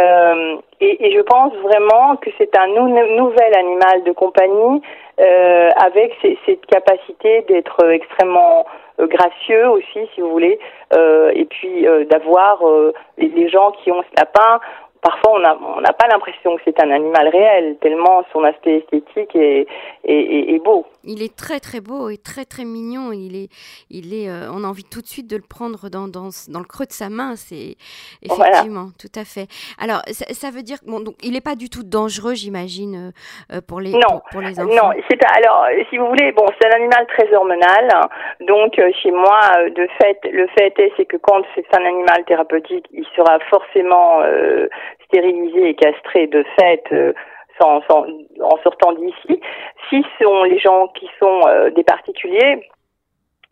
Euh, 0.00 0.56
et, 0.80 1.12
je 1.12 1.20
pense 1.20 1.52
vraiment 1.62 2.16
que 2.16 2.30
c'est 2.36 2.56
un 2.56 2.66
nouvel 2.68 3.56
animal 3.56 4.02
de 4.04 4.12
compagnie 4.12 4.82
euh, 5.20 5.70
avec 5.76 6.16
cette 6.44 6.66
capacité 6.66 7.42
d'être 7.48 7.88
extrêmement 7.90 8.66
euh, 9.00 9.06
gracieux 9.06 9.68
aussi, 9.68 10.08
si 10.14 10.20
vous 10.20 10.30
voulez, 10.30 10.58
euh, 10.92 11.30
et 11.34 11.44
puis 11.44 11.86
d'avoir 12.10 12.62
les, 13.18 13.48
gens 13.48 13.70
qui 13.82 13.92
ont 13.92 14.02
ce 14.02 14.20
lapin 14.20 14.60
parfois 15.04 15.34
on 15.34 15.38
n'a 15.38 15.54
on 15.60 15.82
pas 15.82 16.08
l'impression 16.10 16.56
que 16.56 16.62
c'est 16.64 16.82
un 16.82 16.90
animal 16.90 17.28
réel, 17.28 17.76
tellement 17.80 18.24
son 18.32 18.42
aspect 18.42 18.78
esthétique 18.78 19.36
est, 19.36 19.66
est, 20.04 20.64
beau. 20.64 20.86
Il 21.04 21.22
est 21.22 21.36
très 21.36 21.60
très 21.60 21.80
beau 21.80 22.08
et 22.08 22.16
très 22.16 22.46
très 22.46 22.64
mignon. 22.64 23.12
Il 23.12 23.36
est, 23.36 23.48
il 23.90 24.14
est, 24.14 24.30
euh, 24.30 24.50
on 24.50 24.64
a 24.64 24.66
envie 24.66 24.84
tout 24.84 25.02
de 25.02 25.06
suite 25.06 25.28
de 25.28 25.36
le 25.36 25.42
prendre 25.42 25.90
dans, 25.90 26.08
dans, 26.08 26.30
dans 26.48 26.58
le 26.58 26.64
creux 26.64 26.86
de 26.86 26.92
sa 26.92 27.10
main. 27.10 27.36
C'est 27.36 27.76
effectivement 28.22 28.88
tout 28.98 29.12
à 29.14 29.24
fait. 29.24 29.46
Alors 29.78 30.00
ça, 30.08 30.50
veut 30.50 30.62
dire 30.62 30.78
bon, 30.86 31.00
donc 31.00 31.16
il 31.22 31.32
n'est 31.32 31.42
pas 31.42 31.54
du 31.54 31.68
tout 31.68 31.84
dangereux, 31.84 32.34
j'imagine, 32.34 33.12
euh, 33.52 33.60
pour 33.60 33.80
les 33.80 33.92
non, 33.92 34.22
pour, 34.32 34.40
les 34.40 34.58
enfants. 34.58 34.72
Non, 34.72 34.90
c'est 35.10 35.20
alors 35.36 35.66
si 35.90 35.98
vous 35.98 36.06
voulez, 36.06 36.32
bon, 36.32 36.46
c'est 36.58 36.68
un 36.68 36.76
animal 36.76 37.06
très 37.08 37.32
hormonal. 37.34 37.88
Hein. 37.92 38.08
donc 38.40 38.80
chez 39.02 39.10
moi, 39.10 39.40
de 39.68 39.86
fait, 40.00 40.18
le 40.32 40.46
fait 40.56 40.72
est 40.78 40.92
c'est 40.96 41.04
que 41.04 41.18
quand 41.18 41.42
c'est 41.54 41.66
un 41.76 41.84
animal 41.84 42.24
thérapeutique, 42.24 42.86
il 42.92 43.04
sera 43.14 43.38
forcément 43.50 44.22
stérilisé 45.04 45.70
et 45.70 45.74
castré 45.74 46.26
de 46.26 46.44
fait 46.58 46.82
euh, 46.92 47.12
sans, 47.60 47.80
en 47.88 48.56
sortant 48.62 48.92
d'ici. 48.92 49.40
Si 49.88 50.04
ce 50.18 50.24
sont 50.24 50.42
les 50.44 50.58
gens 50.58 50.88
qui 50.88 51.08
sont 51.20 51.40
euh, 51.46 51.70
des 51.70 51.84
particuliers, 51.84 52.68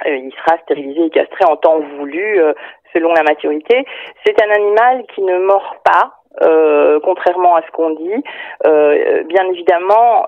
euh, 0.06 0.16
il 0.16 0.32
sera 0.32 0.58
stérilisé 0.62 1.06
et 1.06 1.10
castré 1.10 1.44
en 1.44 1.56
temps 1.56 1.78
voulu 1.98 2.40
selon 2.92 3.12
la 3.12 3.22
maturité. 3.22 3.84
C'est 4.24 4.42
un 4.42 4.50
animal 4.50 5.04
qui 5.14 5.22
ne 5.22 5.38
mord 5.38 5.76
pas, 5.84 6.18
contrairement 7.04 7.56
à 7.56 7.62
ce 7.62 7.70
qu'on 7.70 7.90
dit. 7.90 8.22
bien 8.64 9.44
évidemment, 9.50 10.26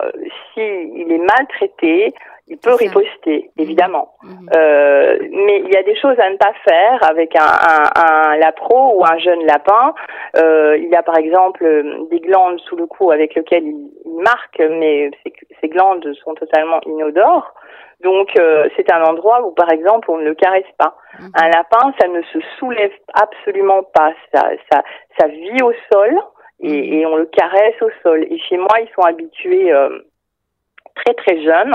s'il 0.53 1.11
est 1.11 1.19
maltraité, 1.19 2.15
il 2.47 2.59
peut 2.59 2.75
riposter, 2.75 3.51
mhm. 3.57 3.63
évidemment. 3.63 4.15
Mhm. 4.23 4.49
Euh, 4.55 5.19
mais 5.31 5.61
il 5.61 5.73
y 5.73 5.77
a 5.77 5.83
des 5.83 5.97
choses 5.97 6.19
à 6.19 6.29
ne 6.29 6.37
pas 6.37 6.53
faire 6.69 6.99
avec 7.09 7.35
un, 7.37 7.41
un, 7.41 8.33
un 8.33 8.37
lapro 8.37 8.99
ou 8.99 9.05
un 9.05 9.19
jeune 9.19 9.45
lapin. 9.47 9.95
Euh, 10.37 10.77
il 10.77 10.89
y 10.91 10.95
a 10.95 11.03
par 11.03 11.17
exemple 11.17 11.65
des 12.11 12.21
glandes 12.21 12.61
sous 12.61 12.77
le 12.77 12.87
cou 12.87 13.11
avec 13.11 13.35
lesquelles 13.35 13.65
il, 13.65 13.91
marque, 14.23 14.59
mais 14.59 15.11
ces, 15.23 15.33
ces, 15.61 15.69
glandes 15.69 16.07
sont 16.23 16.35
totalement 16.35 16.81
inodores. 16.87 17.53
Donc 18.01 18.29
euh, 18.39 18.69
c'est 18.77 18.93
un 18.93 19.03
endroit 19.03 19.43
où 19.47 19.53
par 19.53 19.71
exemple 19.73 20.11
on 20.11 20.19
ne 20.19 20.25
le 20.25 20.35
caresse 20.35 20.71
pas. 20.79 20.97
Mhm. 21.19 21.31
Un 21.35 21.49
lapin, 21.49 21.95
ça 21.99 22.09
ne 22.09 22.21
se 22.23 22.39
soulève 22.59 22.93
absolument 23.15 23.83
pas. 23.83 24.13
Ça, 24.35 24.51
ça, 24.71 24.83
ça 25.19 25.29
vit 25.29 25.63
au 25.63 25.73
sol 25.91 26.21
et, 26.61 27.01
et, 27.01 27.07
on 27.07 27.17
le 27.17 27.27
caresse 27.27 27.81
au 27.81 27.91
sol. 28.03 28.27
Et 28.31 28.39
chez 28.39 28.59
moi, 28.59 28.81
ils 28.81 28.89
sont 28.95 29.03
habitués 29.03 29.73
euh, 29.73 29.99
très 30.95 31.15
très 31.15 31.43
jeunes 31.43 31.73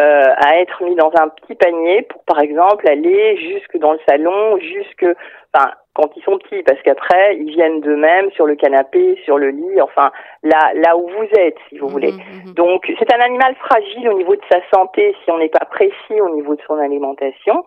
euh, 0.00 0.34
à 0.36 0.60
être 0.60 0.82
mis 0.84 0.94
dans 0.94 1.10
un 1.20 1.28
petit 1.28 1.54
panier 1.54 2.02
pour, 2.02 2.22
par 2.24 2.40
exemple, 2.40 2.88
aller 2.88 3.36
jusque 3.36 3.76
dans 3.78 3.92
le 3.92 3.98
salon, 4.08 4.58
jusque, 4.58 5.06
enfin, 5.52 5.72
quand 5.94 6.10
ils 6.16 6.22
sont 6.22 6.38
petits, 6.38 6.62
parce 6.62 6.80
qu'après, 6.82 7.36
ils 7.36 7.50
viennent 7.50 7.80
d'eux-mêmes 7.80 8.30
sur 8.32 8.46
le 8.46 8.54
canapé, 8.54 9.18
sur 9.24 9.38
le 9.38 9.50
lit, 9.50 9.80
enfin, 9.80 10.10
là, 10.42 10.72
là 10.74 10.96
où 10.96 11.08
vous 11.08 11.28
êtes, 11.38 11.56
si 11.68 11.78
vous 11.78 11.88
voulez. 11.88 12.12
Mmh, 12.12 12.16
mmh, 12.16 12.50
mmh. 12.50 12.54
Donc, 12.54 12.92
c'est 12.98 13.12
un 13.12 13.20
animal 13.20 13.54
fragile 13.56 14.08
au 14.08 14.18
niveau 14.18 14.36
de 14.36 14.42
sa 14.50 14.60
santé 14.72 15.14
si 15.24 15.30
on 15.30 15.38
n'est 15.38 15.48
pas 15.48 15.64
précis 15.64 16.20
au 16.20 16.30
niveau 16.34 16.54
de 16.54 16.62
son 16.66 16.78
alimentation. 16.78 17.64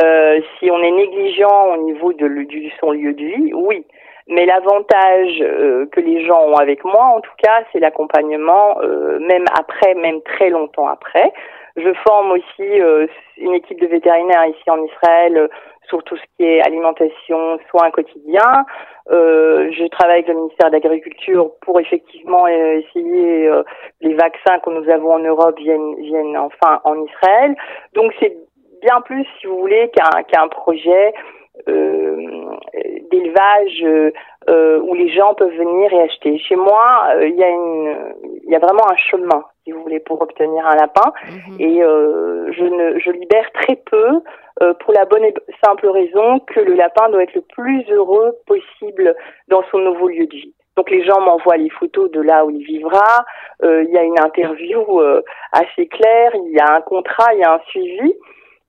Euh, 0.00 0.40
si 0.58 0.70
on 0.70 0.82
est 0.82 0.90
négligent 0.90 1.74
au 1.74 1.76
niveau 1.84 2.12
de, 2.12 2.26
de 2.26 2.70
son 2.80 2.90
lieu 2.90 3.12
de 3.12 3.24
vie, 3.24 3.52
oui. 3.54 3.86
Mais 4.28 4.46
l'avantage 4.46 5.40
euh, 5.40 5.86
que 5.86 6.00
les 6.00 6.24
gens 6.24 6.42
ont 6.46 6.56
avec 6.56 6.84
moi, 6.84 7.04
en 7.04 7.20
tout 7.20 7.34
cas, 7.42 7.64
c'est 7.72 7.80
l'accompagnement, 7.80 8.78
euh, 8.82 9.18
même 9.18 9.44
après, 9.58 9.94
même 9.94 10.22
très 10.22 10.50
longtemps 10.50 10.86
après. 10.86 11.32
Je 11.76 11.92
forme 12.06 12.32
aussi 12.32 12.80
euh, 12.80 13.06
une 13.38 13.54
équipe 13.54 13.80
de 13.80 13.86
vétérinaires 13.86 14.46
ici 14.46 14.70
en 14.70 14.82
Israël 14.84 15.48
sur 15.88 16.04
tout 16.04 16.16
ce 16.16 16.22
qui 16.36 16.44
est 16.44 16.62
alimentation, 16.62 17.58
soins 17.68 17.90
quotidiens. 17.90 18.64
je 19.10 19.88
travaille 19.88 20.20
avec 20.20 20.28
le 20.28 20.34
ministère 20.34 20.68
de 20.68 20.74
l'Agriculture 20.74 21.50
pour 21.60 21.80
effectivement 21.80 22.46
essayer 22.46 23.50
les 24.00 24.14
vaccins 24.14 24.58
que 24.60 24.70
nous 24.70 24.88
avons 24.88 25.14
en 25.14 25.18
Europe 25.18 25.58
viennent, 25.58 25.96
viennent 25.96 26.38
enfin 26.38 26.80
en 26.84 26.94
Israël. 27.04 27.56
Donc 27.94 28.14
c'est 28.20 28.34
bien 28.80 29.00
plus, 29.02 29.26
si 29.40 29.46
vous 29.46 29.58
voulez, 29.58 29.90
qu'un 29.90 30.22
qu'un 30.22 30.48
projet 30.48 31.14
euh, 31.14 31.41
d'élevage 33.10 33.84
euh, 34.48 34.80
où 34.80 34.94
les 34.94 35.08
gens 35.10 35.34
peuvent 35.34 35.54
venir 35.54 35.92
et 35.92 36.02
acheter. 36.02 36.38
Chez 36.38 36.56
moi, 36.56 37.04
euh, 37.14 37.28
il 37.28 37.36
y 37.36 37.44
a 37.44 37.48
une, 37.48 37.96
il 38.44 38.50
y 38.50 38.56
a 38.56 38.58
vraiment 38.58 38.90
un 38.90 38.96
chemin, 38.96 39.44
si 39.62 39.72
vous 39.72 39.82
voulez, 39.82 40.00
pour 40.00 40.20
obtenir 40.20 40.66
un 40.66 40.74
lapin, 40.74 41.12
mhm. 41.30 41.60
et 41.60 41.80
je 41.80 42.64
ne, 42.64 42.98
je 42.98 43.10
libère 43.10 43.50
très 43.52 43.76
peu 43.76 44.20
pour 44.80 44.92
la 44.94 45.04
bonne 45.04 45.24
et 45.24 45.34
simple 45.64 45.88
raison 45.88 46.40
que 46.40 46.60
le 46.60 46.74
lapin 46.74 47.08
doit 47.10 47.22
être 47.22 47.34
le 47.34 47.42
plus 47.42 47.84
heureux 47.90 48.36
possible 48.46 49.14
dans 49.48 49.62
son 49.70 49.78
nouveau 49.78 50.08
lieu 50.08 50.26
de 50.26 50.34
vie. 50.34 50.54
Donc 50.76 50.90
les 50.90 51.04
gens 51.04 51.20
m'envoient 51.20 51.56
les 51.56 51.70
photos 51.70 52.10
de 52.10 52.20
là 52.20 52.44
où 52.44 52.50
il 52.50 52.64
vivra. 52.64 53.24
il 53.62 53.90
y 53.90 53.98
a 53.98 54.02
une 54.02 54.18
interview 54.18 55.00
assez 55.52 55.86
claire, 55.86 56.32
il 56.34 56.52
y 56.52 56.60
a 56.60 56.74
un 56.76 56.80
contrat, 56.80 57.32
il 57.34 57.40
y 57.40 57.44
a 57.44 57.54
un 57.54 57.60
suivi. 57.68 58.14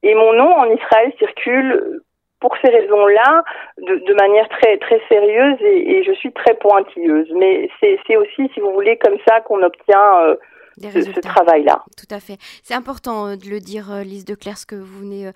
Et 0.04 0.16
mon 0.16 0.34
nom 0.34 0.52
en 0.54 0.66
Israël 0.66 1.14
circule 1.18 2.02
pour 2.44 2.58
ces 2.62 2.70
raisons-là, 2.70 3.46
de, 3.78 4.14
manière 4.16 4.50
très 4.50 4.78
très 4.78 5.02
sérieuse 5.08 5.56
et, 5.62 6.04
je 6.04 6.12
suis 6.12 6.34
très 6.34 6.56
pointilleuse. 6.56 7.32
Mais 7.36 7.70
c'est 7.80 8.18
aussi, 8.18 8.52
si 8.54 8.60
vous 8.60 8.74
voulez, 8.74 8.98
comme 8.98 9.18
ça 9.26 9.40
qu'on 9.40 9.64
obtient 9.64 10.20
euh, 10.26 10.36
ce, 10.78 11.22
travail-là. 11.22 11.86
Tout 11.96 12.14
à 12.14 12.20
fait. 12.20 12.38
C'est 12.62 12.74
important 12.74 13.28
euh, 13.28 13.36
de 13.38 13.50
le 13.50 13.62
dire, 13.62 13.94
euh, 13.94 14.04
Lise 14.04 14.26
de 14.26 14.36
Clerc, 14.36 14.58
ce 14.58 14.66
que 14.66 14.76
vous 14.76 15.00
venez 15.00 15.32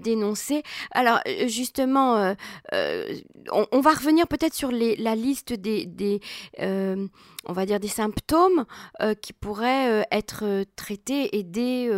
d'énoncer. 0.00 0.64
Alors, 0.92 1.20
justement, 1.46 2.34
on, 2.72 3.80
va 3.80 3.90
revenir 3.90 4.26
peut-être 4.26 4.54
sur 4.54 4.72
la 4.72 5.14
liste 5.14 5.52
des, 5.52 5.86
des 5.86 6.18
on 7.46 7.52
va 7.52 7.64
dire, 7.64 7.78
des 7.78 7.88
symptômes 7.88 8.64
euh, 9.00 9.14
qui 9.14 9.32
pourraient 9.32 9.88
euh, 9.88 10.02
être 10.10 10.42
euh, 10.44 10.64
traités, 10.76 11.36
aidés, 11.38 11.90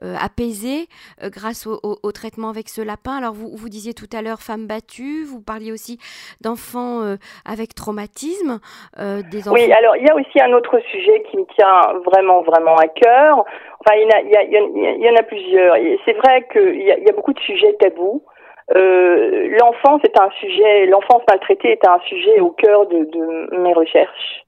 apaisés 0.00 0.86
grâce 1.22 1.66
au, 1.66 2.12
traitement 2.12 2.48
avec 2.48 2.68
ce 2.68 2.80
lapin. 2.80 3.16
Alors, 3.16 3.34
vous, 3.34 3.50
vous 3.56 3.68
disiez 3.68 3.94
tout 3.94 4.08
à 4.16 4.22
l'heure 4.22 4.40
femmes 4.40 4.66
battues, 4.66 5.24
vous 5.24 5.40
parliez 5.40 5.72
aussi 5.72 5.98
d'enfants 6.40 7.02
avec 7.44 7.74
traumatisme. 7.74 8.60
des 8.98 9.48
Oui, 9.48 9.72
alors 9.72 9.96
il 9.96 10.06
y 10.06 10.10
a 10.10 10.14
aussi 10.14 10.40
un 10.40 10.52
autre 10.52 10.78
sujet 10.90 11.22
qui 11.30 11.38
me 11.38 11.44
tient 11.54 11.98
vraiment, 12.04 12.42
vraiment 12.42 12.76
à 12.76 12.88
cœur. 12.88 13.44
Enfin, 13.80 13.96
il 13.96 14.08
y, 14.08 14.36
a, 14.36 14.42
il 14.42 15.02
y, 15.02 15.10
en 15.10 15.16
a 15.16 15.22
plusieurs. 15.22 15.76
C'est 16.04 16.14
vrai 16.14 16.46
qu'il 16.52 16.80
y, 16.80 16.86
y, 16.86 17.08
a 17.08 17.12
beaucoup 17.12 17.32
de 17.32 17.40
sujets 17.40 17.74
tabous. 17.80 18.22
l'enfant, 18.74 19.98
c'est 20.04 20.18
un 20.18 20.30
sujet, 20.40 20.86
l'enfance 20.86 21.22
maltraitée 21.28 21.72
est 21.72 21.86
un 21.86 21.98
sujet 22.06 22.40
au 22.40 22.50
cœur 22.50 22.86
de, 22.86 23.04
de 23.04 23.56
mes 23.58 23.72
recherches. 23.72 24.43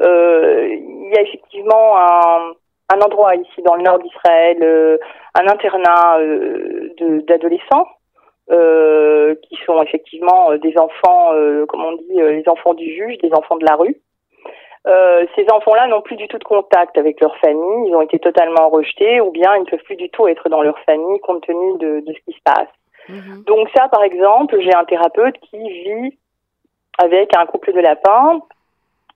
Euh, 0.00 0.68
il 1.06 1.12
y 1.14 1.18
a 1.18 1.22
effectivement 1.22 1.96
un, 1.96 2.52
un, 2.92 3.00
endroit 3.00 3.34
ici 3.34 3.62
dans 3.62 3.74
le 3.74 3.82
nord 3.82 3.98
d'Israël, 3.98 4.58
euh, 4.62 4.98
un 5.34 5.46
internat 5.46 6.18
euh, 6.18 6.90
d'adolescents 7.26 7.88
euh, 8.50 9.34
qui 9.48 9.56
sont 9.64 9.82
effectivement 9.82 10.54
des 10.56 10.76
enfants, 10.78 11.30
comme 11.68 11.84
on 11.84 11.96
dit, 11.96 12.14
les 12.14 12.48
enfants 12.48 12.74
du 12.74 12.92
juge, 12.92 13.18
des 13.18 13.32
enfants 13.32 13.56
de 13.56 13.64
la 13.64 13.76
rue. 13.76 13.96
ces 15.34 15.46
enfants-là 15.50 15.88
n'ont 15.88 16.02
plus 16.02 16.16
du 16.16 16.28
tout 16.28 16.38
de 16.38 16.44
contact 16.44 16.98
avec 16.98 17.20
leur 17.20 17.36
famille, 17.38 17.88
ils 17.88 17.94
ont 17.94 18.02
été 18.02 18.18
totalement 18.18 18.68
rejetés 18.68 19.20
ou 19.20 19.30
bien 19.30 19.56
ils 19.56 19.62
ne 19.62 19.70
peuvent 19.70 19.82
plus 19.84 19.96
du 19.96 20.10
tout 20.10 20.28
être 20.28 20.48
dans 20.48 20.62
leur 20.62 20.78
famille 20.80 21.20
compte 21.20 21.44
tenu 21.46 21.78
de, 21.78 22.00
de 22.00 22.12
ce 22.12 22.20
qui 22.24 22.36
se 22.36 22.42
passe. 22.44 22.68
Mhm. 23.08 23.44
Donc 23.46 23.68
ça, 23.74 23.88
par 23.88 24.02
exemple, 24.04 24.60
j'ai 24.60 24.74
un 24.74 24.84
thérapeute 24.84 25.38
qui 25.38 25.58
vit 25.58 26.18
avec 26.98 27.36
un 27.36 27.46
couple 27.46 27.72
de 27.72 27.80
lapins 27.80 28.40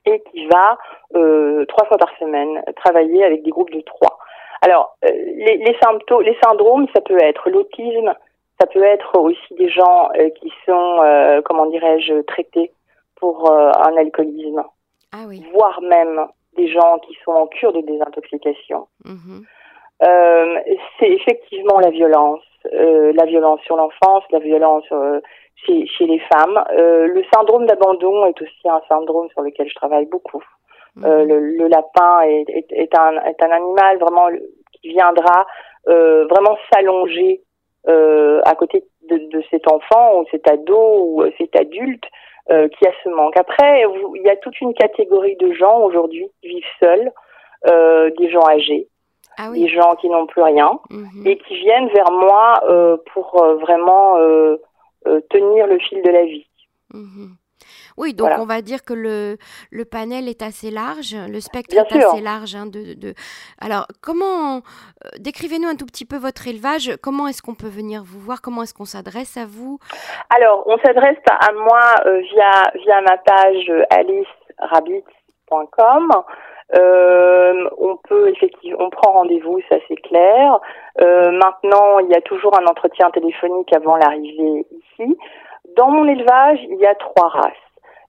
et 0.07 0.23
qui 0.31 0.47
va 0.47 0.79
euh, 1.15 1.65
trois 1.67 1.87
fois 1.87 1.99
par 1.99 2.11
semaine 2.19 2.63
travailler 2.77 3.25
avec 3.25 3.43
des 3.43 3.51
groupes 3.51 3.71
de 3.71 3.81
trois. 3.81 4.19
Alors, 4.63 4.97
euh, 5.05 5.09
les, 5.11 5.57
les, 5.57 5.77
symptômes, 5.83 6.23
les 6.23 6.37
syndromes, 6.43 6.87
ça 6.95 7.01
peut 7.01 7.19
être 7.23 7.49
l'autisme, 7.49 8.15
ça 8.61 8.67
peut 8.67 8.83
être 8.83 9.19
aussi 9.19 9.55
des 9.55 9.71
gens 9.71 10.11
euh, 10.17 10.29
qui 10.31 10.53
sont, 10.67 11.03
euh, 11.03 11.41
comment 11.43 11.67
dirais-je, 11.67 12.21
traités 12.23 12.73
pour 13.17 13.51
un 13.53 13.97
alcoolisme, 13.99 14.65
ah 15.13 15.25
oui. 15.29 15.45
voire 15.53 15.83
même 15.83 16.27
des 16.57 16.69
gens 16.69 16.99
qui 17.01 17.15
sont 17.23 17.33
en 17.33 17.47
cure 17.47 17.75
de 17.75 17.83
désintoxication. 17.83 18.89
Mhm. 19.05 19.45
c'est 20.99 21.11
effectivement 21.11 21.79
la 21.81 21.91
violence, 21.91 22.41
la 22.73 23.27
violence 23.27 23.61
sur 23.67 23.77
l'enfance, 23.77 24.25
la 24.31 24.39
violence 24.39 24.91
chez, 25.57 25.87
chez 25.87 26.07
les 26.07 26.21
femmes. 26.33 26.63
Euh, 26.73 27.07
le 27.07 27.23
syndrome 27.35 27.67
d'abandon 27.67 28.27
est 28.27 28.41
aussi 28.41 28.69
un 28.69 28.81
syndrome 28.89 29.29
sur 29.31 29.43
lequel 29.43 29.69
je 29.69 29.75
travaille 29.75 30.07
beaucoup. 30.07 30.43
Mhm. 30.97 31.05
Euh, 31.05 31.25
le, 31.25 31.41
le, 31.57 31.69
lapin 31.69 32.23
est, 32.23 32.49
est, 32.49 32.73
est, 32.73 32.99
un, 32.99 33.13
est 33.25 33.43
un 33.43 33.51
animal 33.51 33.99
vraiment 33.99 34.29
qui 34.73 34.89
viendra 34.89 35.47
euh, 35.89 36.27
vraiment 36.27 36.57
s'allonger 36.73 37.43
euh, 37.89 38.41
à 38.45 38.55
côté 38.55 38.85
de, 39.09 39.17
de, 39.17 39.43
cet 39.51 39.71
enfant 39.71 40.21
ou 40.21 40.25
cet 40.31 40.47
ado 40.49 40.77
ou 40.77 41.25
cet 41.39 41.57
adulte 41.57 42.05
euh, 42.51 42.69
qui 42.69 42.87
a 42.87 42.93
ce 43.03 43.09
manque. 43.09 43.37
Après, 43.37 43.85
il 44.15 44.23
y 44.23 44.29
a 44.29 44.37
toute 44.37 44.61
une 44.61 44.75
catégorie 44.75 45.37
de 45.37 45.53
gens 45.53 45.81
aujourd'hui 45.81 46.31
qui 46.41 46.49
vivent 46.49 46.65
seuls, 46.79 47.13
euh, 47.69 48.11
des 48.19 48.31
gens 48.31 48.47
âgés, 48.49 48.89
ah 49.39 49.49
oui. 49.51 49.63
des 49.63 49.69
gens 49.69 49.95
qui 49.97 50.09
n'ont 50.09 50.27
plus 50.27 50.43
rien 50.43 50.79
mhm. 50.91 51.27
et 51.27 51.39
qui 51.39 51.55
viennent 51.57 51.89
vers 51.89 52.11
moi 52.11 52.61
pour 53.13 53.43
vraiment 53.61 54.19
euh, 54.19 54.57
tenir 55.31 55.67
le 55.67 55.79
fil 55.79 56.03
de 56.03 56.11
la 56.11 56.25
vie. 56.25 56.47
Mhm. 56.93 57.37
Oui, 57.97 58.15
donc 58.15 58.31
on 58.39 58.47
va 58.47 58.63
dire 58.63 58.85
que 58.85 58.95
le, 58.95 59.37
le 59.71 59.85
panel 59.85 60.29
est 60.29 60.43
assez 60.43 60.71
large, 60.71 61.15
le 61.15 61.41
spectre 61.41 61.77
est 61.77 61.79
assez 61.79 62.21
large. 62.21 62.55
Hein, 62.55 62.67
de, 62.67 62.95
de, 62.95 63.15
Alors, 63.61 63.87
comment, 64.01 64.57
euh, 64.57 64.61
décrivez-nous 65.19 65.69
un 65.69 65.77
tout 65.77 65.87
petit 65.87 66.05
peu 66.05 66.17
votre 66.17 66.49
élevage, 66.49 66.97
comment 67.03 67.29
est-ce 67.29 67.43
qu'on 67.43 67.55
peut 67.55 67.69
venir 67.69 68.03
vous 68.05 68.21
voir, 68.21 68.41
comment 68.41 68.63
est-ce 68.63 68.75
qu'on 68.75 68.85
s'adresse 68.85 69.37
à 69.37 69.47
vous? 69.47 69.79
Alors, 70.35 70.65
on 70.67 70.79
s'adresse 70.79 71.19
à 71.29 71.53
moi 71.53 71.81
euh, 72.07 72.21
via, 72.33 72.71
via 72.75 73.01
ma 73.03 73.17
page 73.19 73.71
alicerabbit.com. 73.91 76.11
Euh, 76.75 77.69
on 77.79 77.97
peut 77.97 78.29
effectivement, 78.29 78.79
on 78.81 78.91
prend 78.91 79.13
rendez-vous, 79.13 79.61
ça 79.69 79.77
c'est 79.89 79.97
clair. 79.97 80.59
Euh, 81.01 81.31
maintenant, 81.33 81.99
il 81.99 82.09
y 82.09 82.15
a 82.15 82.21
toujours 82.21 82.57
un 82.61 82.67
entretien 82.67 83.11
téléphonique 83.11 83.73
avant 83.75 83.97
l'arrivée 83.97 84.67
ici. 84.71 85.19
Dans 85.77 85.91
mon 85.91 86.07
élevage, 86.07 86.61
il 86.63 86.79
y 86.79 86.87
a 86.87 86.95
trois 86.95 87.29
races. 87.29 87.53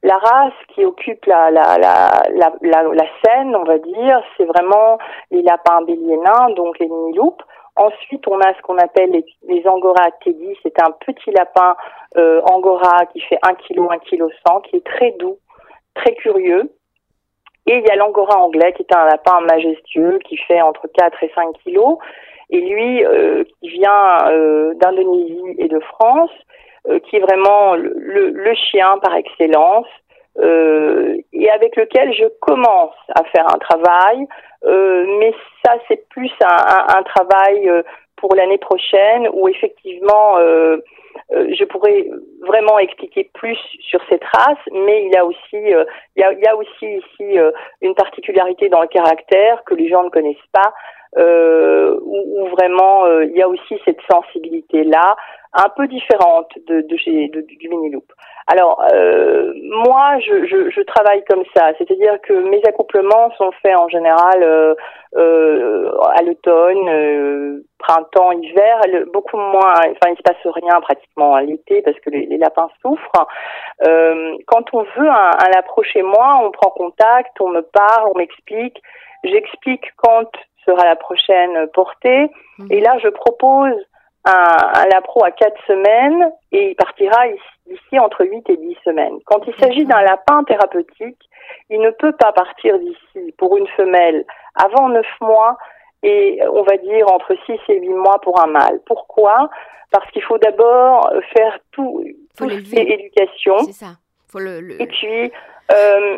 La 0.03 0.17
race 0.17 0.53
qui 0.69 0.83
occupe 0.83 1.25
la, 1.25 1.51
la, 1.51 1.77
la, 1.77 2.53
la, 2.61 2.83
la 2.83 3.05
scène, 3.23 3.55
on 3.55 3.63
va 3.63 3.77
dire, 3.77 4.23
c'est 4.35 4.45
vraiment 4.45 4.97
les 5.29 5.43
lapins 5.43 5.81
béliers 5.83 6.17
nains, 6.17 6.49
donc 6.55 6.79
les 6.79 6.87
mini-loupes. 6.87 7.43
Ensuite, 7.75 8.27
on 8.27 8.39
a 8.39 8.53
ce 8.55 8.61
qu'on 8.63 8.77
appelle 8.77 9.11
les, 9.11 9.25
les 9.47 9.67
Angora 9.67 10.09
Teddy. 10.23 10.57
C'est 10.63 10.81
un 10.81 10.91
petit 10.91 11.31
lapin 11.31 11.75
euh, 12.17 12.41
Angora 12.51 13.05
qui 13.13 13.21
fait 13.21 13.37
1 13.43 13.53
kg, 13.53 13.87
1 13.91 13.97
kg 13.99 14.27
100, 14.47 14.61
qui 14.61 14.77
est 14.77 14.85
très 14.85 15.11
doux, 15.11 15.37
très 15.93 16.13
curieux. 16.15 16.71
Et 17.67 17.77
il 17.77 17.85
y 17.85 17.91
a 17.91 17.95
l'Angora 17.95 18.39
anglais 18.39 18.73
qui 18.73 18.83
est 18.83 18.95
un 18.95 19.05
lapin 19.05 19.39
majestueux 19.41 20.19
qui 20.25 20.37
fait 20.37 20.61
entre 20.61 20.87
4 20.87 21.23
et 21.23 21.31
5 21.35 21.53
kilos. 21.63 21.97
Et 22.49 22.59
lui, 22.59 23.05
euh, 23.05 23.43
qui 23.59 23.69
vient 23.69 24.27
euh, 24.27 24.73
d'Indonésie 24.75 25.55
et 25.57 25.67
de 25.67 25.79
France, 25.79 26.31
euh, 26.89 26.99
qui 26.99 27.15
est 27.15 27.19
vraiment 27.19 27.75
le, 27.75 28.31
le, 28.31 28.53
chien 28.55 28.97
par 29.03 29.15
excellence, 29.15 29.85
euh, 30.39 31.15
et 31.31 31.49
avec 31.51 31.75
lequel 31.75 32.11
je 32.13 32.25
commence 32.41 32.95
à 33.15 33.23
faire 33.25 33.45
un 33.53 33.59
travail, 33.59 34.27
euh, 34.65 35.05
mais 35.19 35.31
ça 35.63 35.75
c'est 35.87 36.09
plus 36.09 36.31
un, 36.43 36.47
un, 36.47 36.97
un 36.97 37.03
travail 37.03 37.71
pour 38.15 38.33
l'année 38.35 38.57
prochaine 38.57 39.29
où 39.31 39.47
effectivement 39.47 40.37
je 41.31 41.63
pourrais 41.65 42.07
vraiment 42.41 42.77
expliquer 42.79 43.29
plus 43.33 43.57
sur 43.79 44.01
cette 44.09 44.23
race, 44.23 44.57
mais 44.71 45.05
il 45.05 45.11
y 45.11 45.17
a 45.17 45.25
aussi 45.25 45.73
a, 45.73 45.85
il 46.33 46.39
y 46.39 46.47
a 46.47 46.55
aussi 46.55 46.85
ici 46.85 47.37
une 47.81 47.95
particularité 47.95 48.69
dans 48.69 48.81
le 48.81 48.87
caractère 48.87 49.63
que 49.65 49.75
les 49.75 49.87
gens 49.87 50.03
ne 50.03 50.09
connaissent 50.09 50.37
pas, 50.51 50.73
où, 51.17 52.41
où, 52.41 52.47
vraiment 52.49 53.19
il 53.21 53.35
y 53.35 53.41
a 53.41 53.49
aussi 53.49 53.79
cette 53.85 54.01
sensibilité 54.09 54.83
là 54.83 55.15
un 55.53 55.69
peu 55.75 55.87
différente 55.87 56.49
de, 56.67 56.81
de, 56.81 56.97
chez, 56.97 57.27
de 57.27 57.41
du 57.41 57.69
mini 57.69 57.89
loop. 57.89 58.05
Alors 58.47 58.81
euh, 58.93 59.53
moi, 59.85 60.17
je, 60.19 60.45
je, 60.45 60.69
je, 60.69 60.81
travaille 60.81 61.23
comme 61.25 61.43
ça, 61.55 61.71
c'est-à-dire 61.77 62.19
que 62.21 62.33
mes 62.33 62.61
accouplements 62.65 63.31
sont 63.37 63.51
faits 63.61 63.77
en 63.77 63.89
général 63.89 64.43
euh, 64.43 64.73
euh, 65.17 65.91
à 66.15 66.21
l'automne, 66.21 66.89
euh, 66.89 67.65
printemps, 67.79 68.31
hiver, 68.31 68.81
beaucoup 69.13 69.37
moins. 69.37 69.73
Enfin, 69.73 70.11
il 70.11 70.17
se 70.17 70.21
passe 70.23 70.37
rien 70.45 70.79
pratiquement 70.81 71.35
à 71.35 71.41
l'été 71.41 71.81
parce 71.81 71.99
que 71.99 72.09
les, 72.09 72.25
les 72.27 72.37
lapins 72.37 72.69
souffrent. 72.81 73.27
Euh, 73.85 74.37
quand 74.47 74.73
on 74.73 74.83
veut 74.83 75.09
un, 75.09 75.31
un 75.37 75.49
lapro 75.53 75.83
chez 75.83 76.01
moi, 76.01 76.39
on 76.43 76.51
prend 76.51 76.71
contact, 76.71 77.39
on 77.41 77.49
me 77.49 77.61
parle, 77.61 78.09
on 78.13 78.17
m'explique. 78.17 78.81
J'explique 79.23 79.85
quand 79.97 80.31
sera 80.65 80.85
la 80.85 80.95
prochaine 80.95 81.67
portée, 81.73 82.29
mmh. 82.59 82.67
et 82.69 82.79
là 82.81 82.97
je 82.99 83.09
propose 83.09 83.75
un, 84.25 84.57
un 84.75 84.85
lapro 84.87 85.23
à 85.23 85.31
quatre 85.31 85.59
semaines 85.65 86.31
et 86.51 86.71
il 86.71 86.75
partira 86.75 87.23
d'ici 87.67 87.99
entre 87.99 88.25
8 88.25 88.49
et 88.49 88.57
10 88.57 88.77
semaines. 88.83 89.19
Quand 89.25 89.41
il 89.47 89.55
s'agit 89.55 89.85
d'un 89.85 90.01
lapin 90.01 90.43
thérapeutique, 90.43 91.29
il 91.69 91.79
ne 91.81 91.89
peut 91.91 92.11
pas 92.11 92.31
partir 92.31 92.77
d'ici 92.79 93.33
pour 93.37 93.57
une 93.57 93.67
femelle 93.69 94.25
avant 94.55 94.89
9 94.89 95.05
mois 95.21 95.57
et 96.03 96.39
on 96.51 96.63
va 96.63 96.77
dire 96.77 97.11
entre 97.11 97.35
6 97.45 97.59
et 97.69 97.79
8 97.79 97.89
mois 97.89 98.19
pour 98.21 98.41
un 98.41 98.47
mâle. 98.47 98.79
Pourquoi? 98.85 99.49
Parce 99.91 100.09
qu'il 100.11 100.23
faut 100.23 100.37
d'abord 100.37 101.11
faire 101.35 101.59
tout, 101.71 102.03
tout 102.37 102.49
ce 102.49 102.75
éducation. 102.75 103.59
C'est 103.59 103.85
ça. 103.85 103.93
Faut 104.29 104.39
le, 104.39 104.61
le... 104.61 104.81
Et 104.81 104.87
puis, 104.87 105.31
euh, 105.71 106.17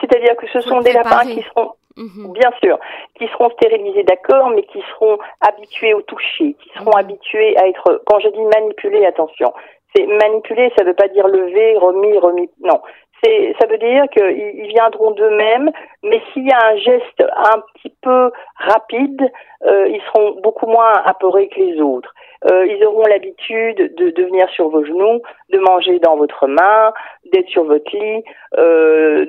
c'est-à-dire 0.00 0.36
que 0.36 0.46
ce 0.52 0.60
sont 0.60 0.80
des 0.80 0.92
lapins 0.92 1.24
qui 1.24 1.42
seront 1.42 1.72
Mhm. 2.00 2.32
Bien 2.32 2.50
sûr, 2.62 2.78
qui 3.18 3.28
seront 3.28 3.50
stérilisés, 3.50 4.04
d'accord, 4.04 4.50
mais 4.50 4.62
qui 4.62 4.82
seront 4.92 5.18
habitués 5.42 5.92
au 5.92 6.00
toucher, 6.00 6.56
qui 6.58 6.70
seront 6.70 6.92
mhm. 6.92 6.98
habitués 6.98 7.58
à 7.58 7.68
être, 7.68 8.02
quand 8.06 8.18
je 8.20 8.28
dis 8.28 8.40
manipuler, 8.40 9.04
attention, 9.04 9.52
c'est 9.94 10.06
manipuler, 10.06 10.72
ça 10.76 10.84
ne 10.84 10.88
veut 10.88 10.94
pas 10.94 11.08
dire 11.08 11.28
lever, 11.28 11.76
remis, 11.76 12.16
remis, 12.18 12.48
non. 12.60 12.80
Ça 13.22 13.66
veut 13.66 13.78
dire 13.78 14.04
qu'ils 14.10 14.68
viendront 14.68 15.10
d'eux-mêmes, 15.10 15.70
mais 16.02 16.20
s'il 16.32 16.46
y 16.46 16.52
a 16.52 16.68
un 16.68 16.76
geste 16.76 17.20
un 17.20 17.60
petit 17.74 17.94
peu 18.02 18.30
rapide, 18.56 19.30
euh, 19.66 19.88
ils 19.88 20.00
seront 20.06 20.40
beaucoup 20.42 20.66
moins 20.66 20.92
apeurés 21.04 21.48
que 21.48 21.60
les 21.60 21.80
autres. 21.80 22.14
Euh, 22.50 22.64
ils 22.64 22.82
auront 22.86 23.04
l'habitude 23.04 23.94
de, 23.96 24.10
de 24.10 24.22
venir 24.24 24.48
sur 24.50 24.70
vos 24.70 24.82
genoux, 24.82 25.20
de 25.50 25.58
manger 25.58 25.98
dans 25.98 26.16
votre 26.16 26.46
main, 26.46 26.94
d'être 27.30 27.48
sur 27.48 27.64
votre 27.64 27.94
lit, 27.94 28.24
euh, 28.56 29.26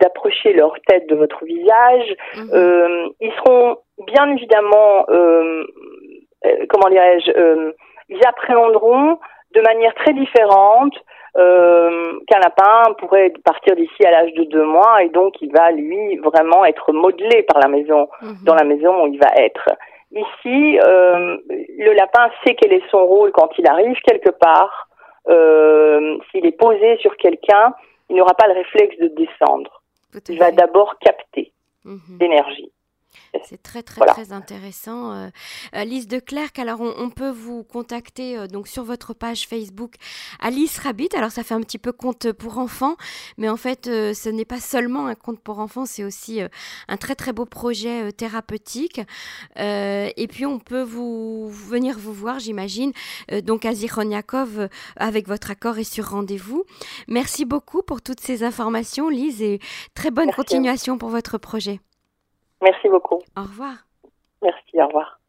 d'approcher 0.00 0.52
leur 0.52 0.74
tête 0.88 1.08
de 1.08 1.14
votre 1.14 1.44
visage. 1.44 2.16
Mhm. 2.36 3.10
Ils 3.20 3.32
seront 3.34 3.76
bien 4.06 4.28
évidemment, 4.32 5.06
comment 6.68 6.90
dirais-je, 6.90 7.72
ils 8.08 8.20
appréhenderont 8.26 9.18
de 9.56 9.62
manière 9.62 9.94
très 9.94 10.12
différente 10.12 10.94
qu'un 11.34 12.38
lapin 12.38 12.94
pourrait 12.98 13.30
partir 13.44 13.76
d'ici 13.76 14.06
à 14.06 14.10
l'âge 14.10 14.32
de 14.34 14.44
deux 14.44 14.64
mois 14.64 15.02
et 15.02 15.10
donc 15.10 15.34
il 15.42 15.52
va 15.52 15.70
lui 15.70 16.16
vraiment 16.16 16.64
être 16.64 16.92
modelé 16.92 17.42
par 17.42 17.60
la 17.60 17.68
maison, 17.68 18.08
mhm. 18.22 18.36
dans 18.44 18.54
la 18.54 18.64
maison 18.64 19.04
où 19.04 19.06
il 19.08 19.18
va 19.18 19.30
être. 19.36 19.68
Ici, 20.12 20.78
euh, 20.78 21.36
le 21.48 21.92
lapin 21.92 22.30
sait 22.42 22.54
quel 22.54 22.72
est 22.72 22.90
son 22.90 23.04
rôle 23.04 23.32
quand 23.32 23.50
il 23.58 23.66
arrive 23.68 23.96
quelque 24.00 24.30
part. 24.30 24.88
Euh, 25.28 26.16
S'il 26.30 26.46
est 26.46 26.58
posé 26.58 26.96
sur 26.98 27.16
quelqu'un, 27.16 27.74
il 28.08 28.16
n'aura 28.16 28.34
pas 28.34 28.46
le 28.46 28.54
réflexe 28.54 28.96
de 28.98 29.08
descendre. 29.08 29.82
Il 30.28 30.38
va 30.38 30.52
d'abord 30.52 30.98
capter 31.00 31.52
mhm. 31.84 32.18
l'énergie. 32.20 32.72
C'est 33.48 33.62
très 33.62 33.82
très 33.82 34.04
très 34.06 34.32
intéressant. 34.32 35.12
Euh, 35.12 35.28
Alice 35.72 36.08
de 36.08 36.18
Clerc, 36.18 36.50
alors 36.56 36.80
on, 36.80 37.10
peut 37.10 37.30
vous 37.30 37.62
contacter 37.62 38.36
euh, 38.36 38.46
donc 38.46 38.66
sur 38.66 38.82
votre 38.82 39.14
page 39.14 39.46
Facebook 39.46 39.94
Alice 40.40 40.78
Rabbit. 40.78 41.10
Alors 41.16 41.30
ça 41.30 41.44
fait 41.44 41.54
un 41.54 41.60
petit 41.60 41.78
peu 41.78 41.92
compte 41.92 42.32
pour 42.32 42.58
enfants, 42.58 42.96
mais 43.38 43.48
en 43.48 43.56
fait 43.56 43.86
euh, 43.86 44.14
ce 44.14 44.28
n'est 44.28 44.44
pas 44.44 44.60
seulement 44.60 45.06
un 45.06 45.14
compte 45.14 45.40
pour 45.40 45.60
enfants, 45.60 45.86
c'est 45.86 46.04
aussi 46.04 46.40
un 46.88 46.96
très 46.96 47.14
très 47.14 47.32
beau 47.32 47.44
projet 47.44 48.12
thérapeutique. 48.12 49.00
et 49.56 50.28
puis 50.28 50.46
on 50.46 50.58
peut 50.58 50.82
vous 50.82 51.48
venir 51.48 51.98
vous 51.98 52.12
voir, 52.12 52.38
j'imagine, 52.38 52.92
donc 53.44 53.64
à 53.64 53.74
Zironiakov 53.74 54.68
avec 54.96 55.28
votre 55.28 55.50
accord 55.50 55.78
et 55.78 55.84
sur 55.84 56.10
rendez-vous. 56.10 56.64
Merci 57.08 57.44
beaucoup 57.44 57.82
pour 57.82 58.02
toutes 58.02 58.20
ces 58.20 58.42
informations, 58.42 59.08
Lise, 59.08 59.42
et 59.42 59.60
très 59.94 60.10
bonne 60.10 60.32
continuation 60.32 60.98
pour 60.98 61.10
votre 61.10 61.38
projet. 61.38 61.80
Merci 62.66 62.88
beaucoup. 62.88 63.20
Au 63.36 63.42
revoir. 63.42 63.76
Merci, 64.42 64.82
au 64.82 64.88
revoir. 64.88 65.20